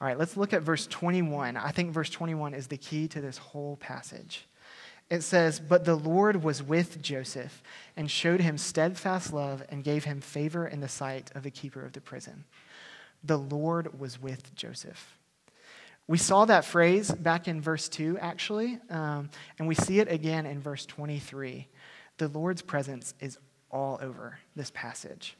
All 0.00 0.08
right, 0.08 0.18
let's 0.18 0.36
look 0.36 0.52
at 0.52 0.62
verse 0.62 0.88
21. 0.88 1.56
I 1.56 1.70
think 1.70 1.92
verse 1.92 2.10
21 2.10 2.54
is 2.54 2.66
the 2.66 2.76
key 2.76 3.06
to 3.08 3.20
this 3.20 3.38
whole 3.38 3.76
passage. 3.76 4.46
It 5.08 5.22
says, 5.22 5.60
But 5.60 5.84
the 5.84 5.94
Lord 5.94 6.42
was 6.42 6.60
with 6.60 7.00
Joseph 7.00 7.62
and 7.96 8.10
showed 8.10 8.40
him 8.40 8.58
steadfast 8.58 9.32
love 9.32 9.62
and 9.68 9.84
gave 9.84 10.04
him 10.04 10.20
favor 10.20 10.66
in 10.66 10.80
the 10.80 10.88
sight 10.88 11.30
of 11.36 11.44
the 11.44 11.50
keeper 11.52 11.84
of 11.84 11.92
the 11.92 12.00
prison. 12.00 12.44
The 13.22 13.38
Lord 13.38 14.00
was 14.00 14.20
with 14.20 14.52
Joseph. 14.56 15.16
We 16.08 16.18
saw 16.18 16.46
that 16.46 16.64
phrase 16.64 17.12
back 17.12 17.46
in 17.46 17.60
verse 17.60 17.88
2, 17.88 18.18
actually, 18.18 18.80
um, 18.90 19.30
and 19.58 19.68
we 19.68 19.76
see 19.76 20.00
it 20.00 20.10
again 20.10 20.46
in 20.46 20.60
verse 20.60 20.84
23. 20.84 21.68
The 22.18 22.28
Lord's 22.28 22.62
presence 22.62 23.14
is 23.20 23.38
all 23.70 24.00
over 24.02 24.38
this 24.56 24.72
passage. 24.74 25.36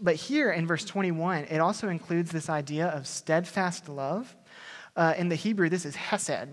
But 0.00 0.16
here 0.16 0.50
in 0.50 0.66
verse 0.66 0.84
21, 0.84 1.44
it 1.44 1.58
also 1.58 1.88
includes 1.88 2.30
this 2.30 2.48
idea 2.48 2.88
of 2.88 3.06
steadfast 3.06 3.88
love. 3.88 4.34
Uh, 4.96 5.14
in 5.16 5.28
the 5.28 5.34
Hebrew, 5.34 5.68
this 5.68 5.86
is 5.86 5.96
hesed, 5.96 6.48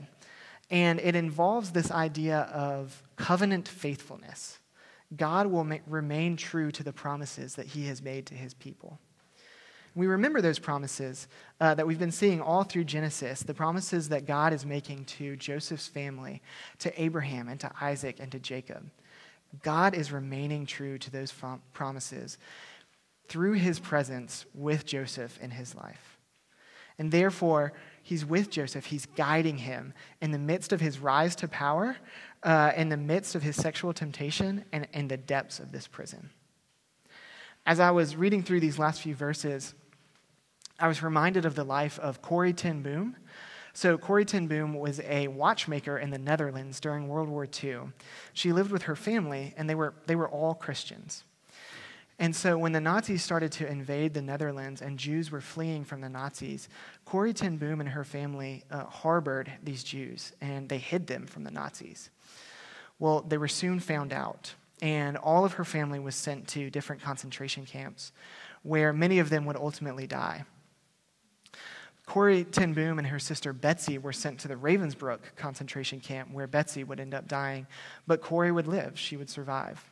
and 0.69 0.99
it 0.99 1.15
involves 1.15 1.71
this 1.71 1.91
idea 1.91 2.41
of 2.53 3.03
covenant 3.15 3.67
faithfulness. 3.67 4.59
God 5.15 5.47
will 5.47 5.63
ma- 5.63 5.77
remain 5.87 6.37
true 6.37 6.71
to 6.71 6.83
the 6.83 6.93
promises 6.93 7.55
that 7.55 7.65
he 7.65 7.87
has 7.87 8.01
made 8.01 8.27
to 8.27 8.35
his 8.35 8.53
people. 8.53 8.99
We 9.95 10.07
remember 10.07 10.39
those 10.39 10.59
promises 10.59 11.27
uh, 11.59 11.73
that 11.73 11.85
we've 11.85 11.99
been 11.99 12.11
seeing 12.11 12.41
all 12.41 12.63
through 12.63 12.83
Genesis, 12.85 13.41
the 13.41 13.55
promises 13.55 14.09
that 14.09 14.25
God 14.25 14.53
is 14.53 14.65
making 14.65 15.05
to 15.05 15.35
Joseph's 15.35 15.87
family, 15.87 16.41
to 16.77 17.01
Abraham, 17.01 17.49
and 17.49 17.59
to 17.59 17.71
Isaac, 17.81 18.17
and 18.19 18.31
to 18.31 18.39
Jacob. 18.39 18.89
God 19.63 19.95
is 19.95 20.11
remaining 20.11 20.67
true 20.67 20.99
to 20.99 21.11
those 21.11 21.33
promises 21.73 22.37
through 23.29 23.53
his 23.53 23.79
presence 23.79 24.45
with 24.53 24.85
Joseph 24.85 25.39
in 25.41 25.51
his 25.51 25.75
life. 25.75 26.19
And 26.97 27.11
therefore, 27.11 27.71
he's 28.03 28.25
with 28.25 28.49
Joseph. 28.49 28.87
He's 28.87 29.05
guiding 29.05 29.59
him 29.59 29.93
in 30.19 30.31
the 30.31 30.37
midst 30.37 30.73
of 30.73 30.81
his 30.81 30.99
rise 30.99 31.35
to 31.37 31.47
power, 31.47 31.95
uh, 32.43 32.73
in 32.75 32.89
the 32.89 32.97
midst 32.97 33.35
of 33.35 33.43
his 33.43 33.55
sexual 33.55 33.93
temptation, 33.93 34.65
and 34.73 34.87
in 34.91 35.07
the 35.07 35.15
depths 35.15 35.59
of 35.59 35.71
this 35.71 35.87
prison. 35.87 36.29
As 37.65 37.79
I 37.79 37.91
was 37.91 38.17
reading 38.17 38.43
through 38.43 38.59
these 38.59 38.79
last 38.79 39.01
few 39.01 39.15
verses, 39.15 39.73
I 40.77 40.87
was 40.87 41.01
reminded 41.01 41.45
of 41.45 41.55
the 41.55 41.63
life 41.63 41.99
of 41.99 42.21
Corrie 42.21 42.53
ten 42.53 42.81
Boom. 42.81 43.15
So, 43.73 43.97
Corrie 43.97 44.25
ten 44.25 44.47
Boom 44.47 44.73
was 44.73 44.99
a 45.01 45.27
watchmaker 45.27 45.97
in 45.97 46.09
the 46.09 46.17
Netherlands 46.17 46.79
during 46.79 47.07
World 47.07 47.29
War 47.29 47.47
II. 47.63 47.79
She 48.33 48.51
lived 48.51 48.71
with 48.71 48.83
her 48.83 48.95
family, 48.95 49.53
and 49.55 49.69
they 49.69 49.75
were, 49.75 49.93
they 50.07 50.15
were 50.15 50.27
all 50.27 50.53
Christians. 50.53 51.23
And 52.21 52.35
so 52.35 52.57
when 52.57 52.73
the 52.73 52.81
Nazis 52.81 53.23
started 53.23 53.49
to 53.53 53.67
invade 53.67 54.13
the 54.13 54.21
Netherlands 54.21 54.81
and 54.81 54.99
Jews 54.99 55.31
were 55.31 55.39
fleeing 55.39 55.85
from 55.85 56.01
the 56.01 56.09
Nazis, 56.09 56.67
Corrie 57.05 57.33
ten 57.33 57.55
Boom 57.55 57.79
and 57.79 57.89
her 57.89 58.03
family 58.03 58.65
uh, 58.69 58.83
harbored 58.83 59.49
these 59.63 59.85
Jews 59.85 60.33
and 60.41 60.67
they 60.67 60.79
hid 60.79 61.07
them 61.07 61.25
from 61.25 61.45
the 61.45 61.51
Nazis. 61.51 62.09
Well, 62.99 63.21
they 63.21 63.37
were 63.37 63.47
soon 63.47 63.79
found 63.79 64.11
out, 64.11 64.53
and 64.81 65.15
all 65.15 65.45
of 65.45 65.53
her 65.53 65.63
family 65.63 65.99
was 65.99 66.15
sent 66.15 66.49
to 66.49 66.69
different 66.69 67.01
concentration 67.01 67.65
camps 67.65 68.11
where 68.63 68.91
many 68.91 69.19
of 69.19 69.29
them 69.29 69.45
would 69.45 69.55
ultimately 69.55 70.05
die. 70.05 70.43
Corrie 72.05 72.43
ten 72.43 72.73
Boom 72.73 72.97
and 72.97 73.07
her 73.07 73.19
sister 73.19 73.53
Betsie 73.53 73.97
were 73.97 74.11
sent 74.11 74.41
to 74.41 74.49
the 74.49 74.55
Ravensbrück 74.55 75.19
concentration 75.37 76.01
camp 76.01 76.31
where 76.33 76.47
Betsie 76.47 76.83
would 76.83 76.99
end 76.99 77.13
up 77.13 77.29
dying, 77.29 77.65
but 78.07 78.19
Corrie 78.21 78.51
would 78.51 78.67
live, 78.67 78.99
she 78.99 79.15
would 79.15 79.29
survive 79.29 79.89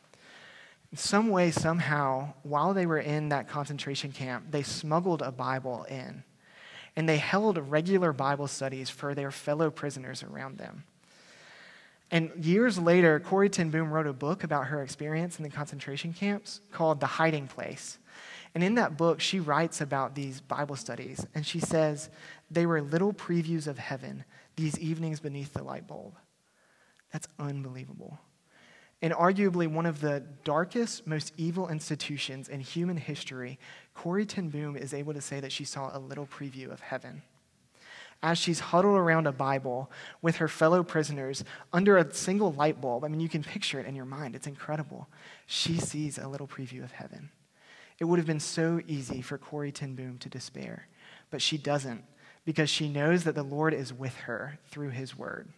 some 0.94 1.28
way, 1.28 1.50
somehow, 1.50 2.32
while 2.42 2.72
they 2.72 2.86
were 2.86 2.98
in 2.98 3.28
that 3.28 3.48
concentration 3.48 4.10
camp, 4.10 4.46
they 4.50 4.62
smuggled 4.62 5.22
a 5.22 5.30
Bible 5.30 5.84
in. 5.84 6.24
And 6.96 7.08
they 7.08 7.18
held 7.18 7.58
regular 7.70 8.12
Bible 8.12 8.48
studies 8.48 8.90
for 8.90 9.14
their 9.14 9.30
fellow 9.30 9.70
prisoners 9.70 10.22
around 10.22 10.58
them. 10.58 10.84
And 12.10 12.32
years 12.42 12.78
later, 12.78 13.20
Corrie 13.20 13.50
ten 13.50 13.68
Boom 13.68 13.92
wrote 13.92 14.06
a 14.06 14.14
book 14.14 14.42
about 14.42 14.68
her 14.68 14.82
experience 14.82 15.38
in 15.38 15.42
the 15.44 15.50
concentration 15.50 16.14
camps 16.14 16.60
called 16.72 17.00
The 17.00 17.06
Hiding 17.06 17.48
Place. 17.48 17.98
And 18.54 18.64
in 18.64 18.76
that 18.76 18.96
book, 18.96 19.20
she 19.20 19.40
writes 19.40 19.82
about 19.82 20.14
these 20.14 20.40
Bible 20.40 20.74
studies. 20.74 21.26
And 21.34 21.46
she 21.46 21.60
says, 21.60 22.08
they 22.50 22.64
were 22.64 22.80
little 22.80 23.12
previews 23.12 23.66
of 23.66 23.78
heaven, 23.78 24.24
these 24.56 24.78
evenings 24.78 25.20
beneath 25.20 25.52
the 25.52 25.62
light 25.62 25.86
bulb. 25.86 26.14
That's 27.12 27.28
unbelievable. 27.38 28.18
In 29.00 29.12
arguably 29.12 29.68
one 29.68 29.86
of 29.86 30.00
the 30.00 30.24
darkest, 30.42 31.06
most 31.06 31.32
evil 31.36 31.68
institutions 31.68 32.48
in 32.48 32.60
human 32.60 32.96
history, 32.96 33.58
Corrie 33.94 34.26
ten 34.26 34.48
Boom 34.48 34.76
is 34.76 34.92
able 34.92 35.14
to 35.14 35.20
say 35.20 35.38
that 35.38 35.52
she 35.52 35.64
saw 35.64 35.96
a 35.96 36.00
little 36.00 36.26
preview 36.26 36.70
of 36.72 36.80
heaven. 36.80 37.22
As 38.20 38.38
she's 38.38 38.58
huddled 38.58 38.98
around 38.98 39.28
a 39.28 39.32
Bible 39.32 39.88
with 40.20 40.36
her 40.36 40.48
fellow 40.48 40.82
prisoners 40.82 41.44
under 41.72 41.96
a 41.96 42.12
single 42.12 42.52
light 42.52 42.80
bulb, 42.80 43.04
I 43.04 43.08
mean, 43.08 43.20
you 43.20 43.28
can 43.28 43.44
picture 43.44 43.78
it 43.78 43.86
in 43.86 43.94
your 43.94 44.04
mind, 44.04 44.34
it's 44.34 44.48
incredible. 44.48 45.08
She 45.46 45.78
sees 45.78 46.18
a 46.18 46.26
little 46.26 46.48
preview 46.48 46.82
of 46.82 46.90
heaven. 46.90 47.30
It 48.00 48.04
would 48.04 48.18
have 48.18 48.26
been 48.26 48.40
so 48.40 48.80
easy 48.88 49.22
for 49.22 49.38
Corrie 49.38 49.70
ten 49.70 49.94
Boom 49.94 50.18
to 50.18 50.28
despair, 50.28 50.88
but 51.30 51.40
she 51.40 51.56
doesn't 51.56 52.02
because 52.44 52.70
she 52.70 52.88
knows 52.88 53.22
that 53.22 53.36
the 53.36 53.44
Lord 53.44 53.74
is 53.74 53.92
with 53.92 54.16
her 54.16 54.58
through 54.68 54.90
his 54.90 55.16
word. 55.16 55.48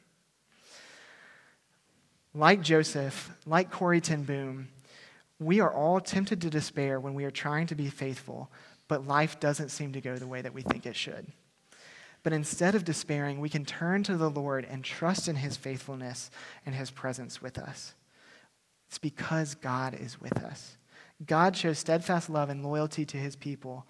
Like 2.35 2.61
Joseph, 2.61 3.31
like 3.45 3.71
Corrie 3.71 4.01
ten 4.01 4.23
Boom, 4.23 4.69
we 5.41 5.61
are 5.61 5.73
all 5.73 6.01
tempted 6.01 6.41
to 6.43 6.51
despair 6.51 7.01
when 7.01 7.15
we 7.15 7.25
are 7.25 7.31
trying 7.31 7.67
to 7.69 7.75
be 7.75 7.89
faithful, 7.89 8.51
but 8.87 9.07
life 9.07 9.41
doesn't 9.41 9.71
seem 9.71 9.93
to 9.93 10.01
go 10.01 10.17
the 10.17 10.27
way 10.27 10.41
that 10.43 10.55
we 10.55 10.63
think 10.63 10.87
it 10.87 10.95
should. 10.95 11.27
But 12.23 12.33
instead 12.33 12.75
of 12.75 12.85
despairing, 12.85 13.41
we 13.41 13.49
can 13.49 13.65
turn 13.65 14.03
to 14.05 14.17
the 14.17 14.31
Lord 14.31 14.67
and 14.71 14.85
trust 14.85 15.27
in 15.27 15.37
his 15.37 15.57
faithfulness 15.57 16.31
and 16.67 16.75
his 16.75 16.91
presence 16.91 17.41
with 17.41 17.59
us. 17.59 17.95
It's 18.89 18.99
because 18.99 19.55
God 19.55 19.95
is 19.95 20.21
with 20.21 20.37
us. 20.45 20.77
God 21.27 21.57
shows 21.57 21.79
steadfast 21.79 22.29
love 22.29 22.51
and 22.51 22.63
loyalty 22.63 23.05
to 23.07 23.17
his 23.17 23.37
people. 23.37 23.87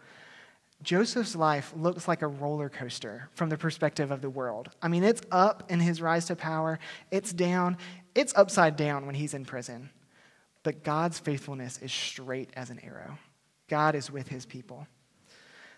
Joseph's 0.82 1.36
life 1.36 1.72
looks 1.76 2.08
like 2.08 2.22
a 2.22 2.26
roller 2.26 2.70
coaster 2.70 3.28
from 3.34 3.50
the 3.50 3.58
perspective 3.58 4.10
of 4.10 4.22
the 4.22 4.30
world. 4.30 4.70
I 4.80 4.88
mean, 4.88 5.04
it's 5.04 5.20
up 5.30 5.70
in 5.70 5.80
his 5.80 6.00
rise 6.00 6.26
to 6.26 6.36
power, 6.36 6.78
it's 7.10 7.32
down, 7.32 7.76
it's 8.14 8.34
upside 8.36 8.76
down 8.76 9.06
when 9.06 9.14
he's 9.14 9.34
in 9.34 9.44
prison. 9.44 9.90
But 10.62 10.84
God's 10.84 11.18
faithfulness 11.18 11.78
is 11.78 11.92
straight 11.92 12.50
as 12.54 12.70
an 12.70 12.80
arrow. 12.80 13.18
God 13.68 13.94
is 13.94 14.10
with 14.10 14.28
his 14.28 14.44
people. 14.44 14.86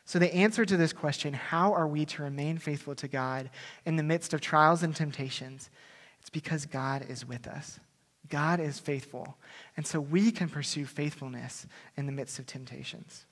So, 0.05 0.19
the 0.19 0.35
answer 0.35 0.65
to 0.65 0.77
this 0.77 0.93
question, 0.93 1.33
how 1.33 1.73
are 1.73 1.87
we 1.87 2.05
to 2.07 2.25
remain 2.25 2.59
faithful 2.59 2.97
to 2.97 3.07
God 3.07 3.51
in 3.87 3.97
the 3.97 4.03
midst 4.03 4.35
of 4.35 4.41
trials 4.41 4.83
and 4.83 4.97
temptations? 4.97 5.71
It's 6.21 6.31
because 6.31 6.67
God 6.67 7.07
is 7.09 7.27
with 7.27 7.47
us. 7.47 7.79
God 8.29 8.61
is 8.61 8.79
faithful. 8.79 9.37
And 9.77 9.87
so 9.87 10.01
we 10.01 10.33
can 10.33 10.49
pursue 10.49 10.87
faithfulness 10.87 11.67
in 11.97 12.07
the 12.07 12.13
midst 12.13 12.39
of 12.39 12.47
temptations. 12.47 13.27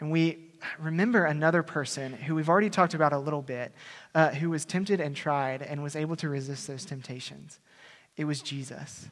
And 0.00 0.12
we 0.12 0.52
remember 0.78 1.24
another 1.24 1.62
person 1.62 2.12
who 2.12 2.34
we've 2.34 2.48
already 2.48 2.70
talked 2.70 2.94
about 2.94 3.12
a 3.12 3.18
little 3.18 3.42
bit, 3.42 3.74
uh, 4.14 4.30
who 4.30 4.50
was 4.50 4.64
tempted 4.64 5.00
and 5.00 5.16
tried 5.16 5.62
and 5.62 5.82
was 5.82 5.96
able 5.96 6.14
to 6.16 6.28
resist 6.28 6.68
those 6.68 6.84
temptations. 6.84 7.58
It 8.18 8.24
was 8.26 8.42
Jesus. 8.42 9.08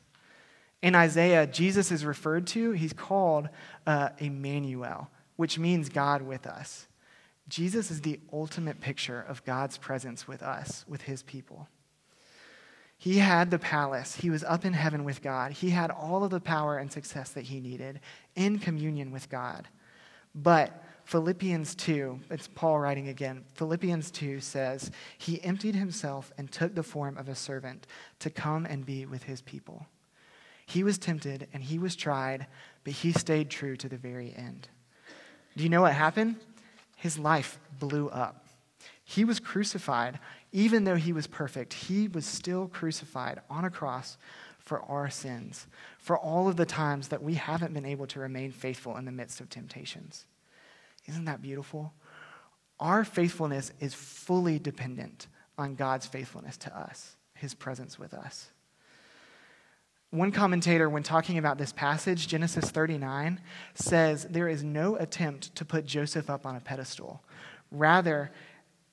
In 0.83 0.95
Isaiah, 0.95 1.47
Jesus 1.47 1.91
is 1.91 2.05
referred 2.05 2.47
to, 2.49 2.73
he's 2.73 2.93
called 2.93 3.49
uh, 3.87 4.11
Emmanuel, 4.19 5.09
which 5.37 5.59
means 5.59 5.89
God 5.89 6.21
with 6.21 6.47
us. 6.47 6.89
Jesus 7.49 7.91
is 7.91 8.03
the 8.03 8.21
ultimate 8.33 8.81
picture 8.81 9.25
of 9.27 9.45
God's 9.45 9.79
presence 9.79 10.27
with 10.27 10.43
us, 10.43 10.85
with 10.89 11.03
his 11.03 11.23
people. 11.23 11.69
He 12.99 13.19
had 13.19 13.51
the 13.51 13.59
palace. 13.59 14.17
He 14.17 14.31
was 14.31 14.43
up 14.43 14.65
in 14.65 14.73
heaven 14.73 15.05
with 15.05 15.23
God. 15.23 15.53
He 15.53 15.71
had 15.71 15.91
all 15.91 16.25
of 16.25 16.31
the 16.31 16.41
power 16.41 16.79
and 16.79 16.91
success 16.91 17.31
that 17.31 17.45
he 17.45 17.61
needed 17.61 18.01
in 18.35 18.59
communion 18.59 19.13
with 19.13 19.31
God. 19.31 19.69
But 20.35 20.83
Philippians 21.07 21.77
2, 21.77 22.19
it's 22.31 22.49
Paul 22.49 22.81
writing 22.81 23.07
again. 23.07 23.45
Philippians 23.55 24.11
2 24.11 24.41
says, 24.41 24.91
He 25.17 25.43
emptied 25.45 25.77
himself 25.77 26.33
and 26.37 26.51
took 26.51 26.75
the 26.75 26.83
form 26.83 27.17
of 27.17 27.29
a 27.29 27.37
servant 27.37 27.87
to 28.19 28.29
come 28.29 28.67
and 28.67 28.85
be 28.85 29.07
with 29.07 29.23
his 29.23 29.41
people. 29.41 29.87
He 30.67 30.83
was 30.83 30.99
tempted 30.99 31.47
and 31.53 31.63
he 31.63 31.79
was 31.79 31.95
tried, 31.95 32.49
but 32.83 32.93
he 32.93 33.13
stayed 33.13 33.51
true 33.51 33.77
to 33.77 33.89
the 33.89 33.97
very 33.97 34.35
end. 34.37 34.67
Do 35.57 35.63
you 35.63 35.69
know 35.69 35.83
what 35.83 35.93
happened? 35.93 36.37
His 36.97 37.21
life 37.21 37.61
blew 37.79 38.09
up. 38.09 38.49
He 39.05 39.25
was 39.25 39.39
crucified. 39.39 40.19
Even 40.51 40.83
though 40.83 40.97
he 40.97 41.13
was 41.13 41.29
perfect, 41.29 41.73
he 41.73 42.09
was 42.09 42.27
still 42.27 42.67
crucified 42.67 43.43
on 43.49 43.65
a 43.65 43.71
cross 43.71 44.19
for 44.59 44.83
our 44.83 45.09
sins, 45.09 45.69
for 46.01 46.19
all 46.19 46.49
of 46.49 46.57
the 46.57 46.67
times 46.67 47.07
that 47.09 47.23
we 47.23 47.35
haven't 47.35 47.75
been 47.75 47.87
able 47.87 48.09
to 48.09 48.19
remain 48.19 48.51
faithful 48.51 48.97
in 48.97 49.05
the 49.05 49.13
midst 49.13 49.41
of 49.41 49.49
temptations. 49.49 50.27
Isn't 51.07 51.25
that 51.27 51.43
beautiful? 51.43 51.93
Our 52.79 53.05
faithfulness 53.05 53.73
is 53.81 53.95
fully 53.95 54.59
dependent 54.59 55.29
on 55.57 55.75
God's 55.75 56.07
faithfulness 56.07 56.57
to 56.59 56.79
us, 56.79 57.17
his 57.35 57.55
presence 57.55 57.99
with 57.99 58.13
us. 58.13 58.51
One 60.11 60.31
commentator, 60.31 60.89
when 60.89 61.03
talking 61.03 61.37
about 61.39 61.59
this 61.59 61.73
passage, 61.73 62.29
Genesis 62.29 62.71
39, 62.71 63.41
says 63.75 64.25
there 64.31 64.49
is 64.49 64.63
no 64.63 64.97
attempt 64.97 65.55
to 65.57 65.65
put 65.65 65.85
Joseph 65.85 66.31
up 66.31 66.47
on 66.47 66.57
a 66.57 66.61
pedestal. 66.61 67.23
Rather, 67.71 68.31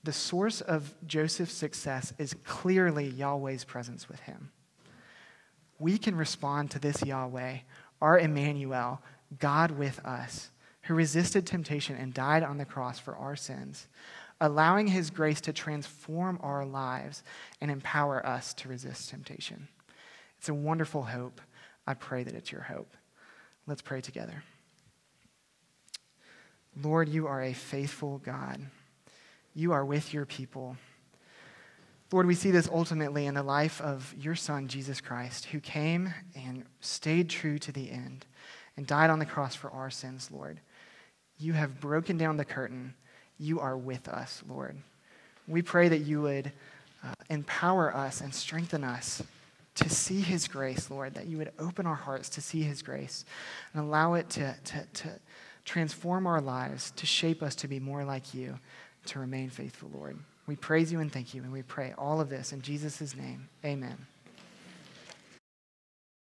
the 0.04 0.14
source 0.14 0.60
of 0.60 0.94
Joseph's 1.06 1.54
success 1.54 2.14
is 2.18 2.36
clearly 2.44 3.08
Yahweh's 3.08 3.64
presence 3.64 4.10
with 4.10 4.20
him. 4.22 4.52
We 5.80 5.98
can 5.98 6.16
respond 6.16 6.72
to 6.72 6.80
this 6.80 7.04
Yahweh, 7.04 7.60
our 8.02 8.20
Emmanuel, 8.20 9.02
God 9.40 9.72
with 9.72 10.00
us, 10.06 10.50
who 10.84 10.94
resisted 10.94 11.46
temptation 11.46 11.96
and 11.96 12.14
died 12.14 12.44
on 12.44 12.58
the 12.58 12.66
cross 12.66 13.00
for 13.00 13.16
our 13.16 13.36
sins, 13.36 13.88
allowing 14.42 14.88
his 14.88 15.10
grace 15.10 15.42
to 15.42 15.54
transform 15.54 16.40
our 16.42 16.66
lives 16.66 17.24
and 17.62 17.72
empower 17.72 18.26
us 18.26 18.54
to 18.54 18.70
resist 18.70 19.10
temptation. 19.10 19.68
It's 20.38 20.50
a 20.50 20.54
wonderful 20.54 21.04
hope. 21.04 21.40
I 21.88 21.94
pray 21.94 22.24
that 22.24 22.36
it's 22.36 22.52
your 22.52 22.62
hope. 22.62 22.94
Let's 23.66 23.82
pray 23.82 24.02
together. 24.02 24.44
Lord, 26.82 27.08
you 27.08 27.28
are 27.28 27.42
a 27.42 27.54
faithful 27.54 28.18
God. 28.18 28.60
You 29.54 29.72
are 29.72 29.86
with 29.86 30.14
your 30.14 30.26
people. 30.26 30.76
Lord, 32.12 32.26
we 32.26 32.36
see 32.36 32.52
this 32.52 32.70
ultimately 32.72 33.26
in 33.26 33.34
the 33.34 33.44
life 33.44 33.80
of 33.82 34.14
your 34.18 34.36
Son, 34.36 34.68
Jesus 34.68 35.02
Christ, 35.02 35.46
who 35.46 35.60
came 35.60 36.14
and 36.36 36.66
stayed 36.80 37.30
true 37.30 37.58
to 37.60 37.72
the 37.72 37.90
end 37.90 38.26
and 38.76 38.86
died 38.86 39.10
on 39.10 39.20
the 39.20 39.26
cross 39.26 39.56
for 39.56 39.72
our 39.72 39.90
sins, 39.90 40.30
Lord. 40.32 40.60
You 41.38 41.54
have 41.54 41.80
broken 41.80 42.18
down 42.18 42.38
the 42.38 42.46
curtain. 42.46 42.94
You 43.38 43.60
are 43.60 43.78
with 43.78 44.08
us, 44.08 44.44
Lord. 44.48 44.78
We 45.48 45.62
pray 45.62 45.90
that 45.90 46.00
you 46.00 46.22
would 46.22 46.52
uh, 47.04 47.14
empower 47.30 47.94
us 47.96 48.22
and 48.22 48.34
strengthen 48.34 48.84
us 48.84 49.22
to 49.76 49.90
see 49.90 50.22
his 50.22 50.48
grace, 50.48 50.90
Lord, 50.90 51.16
that 51.16 51.28
you 51.28 51.38
would 51.38 51.52
open 51.60 51.86
our 51.86 51.96
hearts 51.96 52.30
to 52.30 52.42
see 52.42 52.62
his 52.62 52.82
grace 52.82 53.26
and 53.74 53.84
allow 53.84 54.14
it 54.14 54.30
to, 54.32 54.56
to, 54.66 54.86
to 54.94 55.10
transform 55.66 56.28
our 56.28 56.42
lives, 56.42 56.92
to 56.92 57.06
shape 57.06 57.42
us 57.42 57.56
to 57.56 57.68
be 57.68 57.80
more 57.80 58.04
like 58.04 58.34
you, 58.34 58.60
to 59.08 59.20
remain 59.20 59.50
faithful, 59.50 59.90
Lord. 59.94 60.18
We 60.46 60.56
praise 60.56 60.92
you 60.92 61.00
and 61.00 61.12
thank 61.12 61.34
you, 61.34 61.42
and 61.42 61.52
we 61.52 61.64
pray 61.64 61.94
all 61.98 62.22
of 62.22 62.30
this 62.30 62.54
in 62.54 62.62
Jesus' 62.62 63.16
name. 63.16 63.50
Amen. 63.66 63.98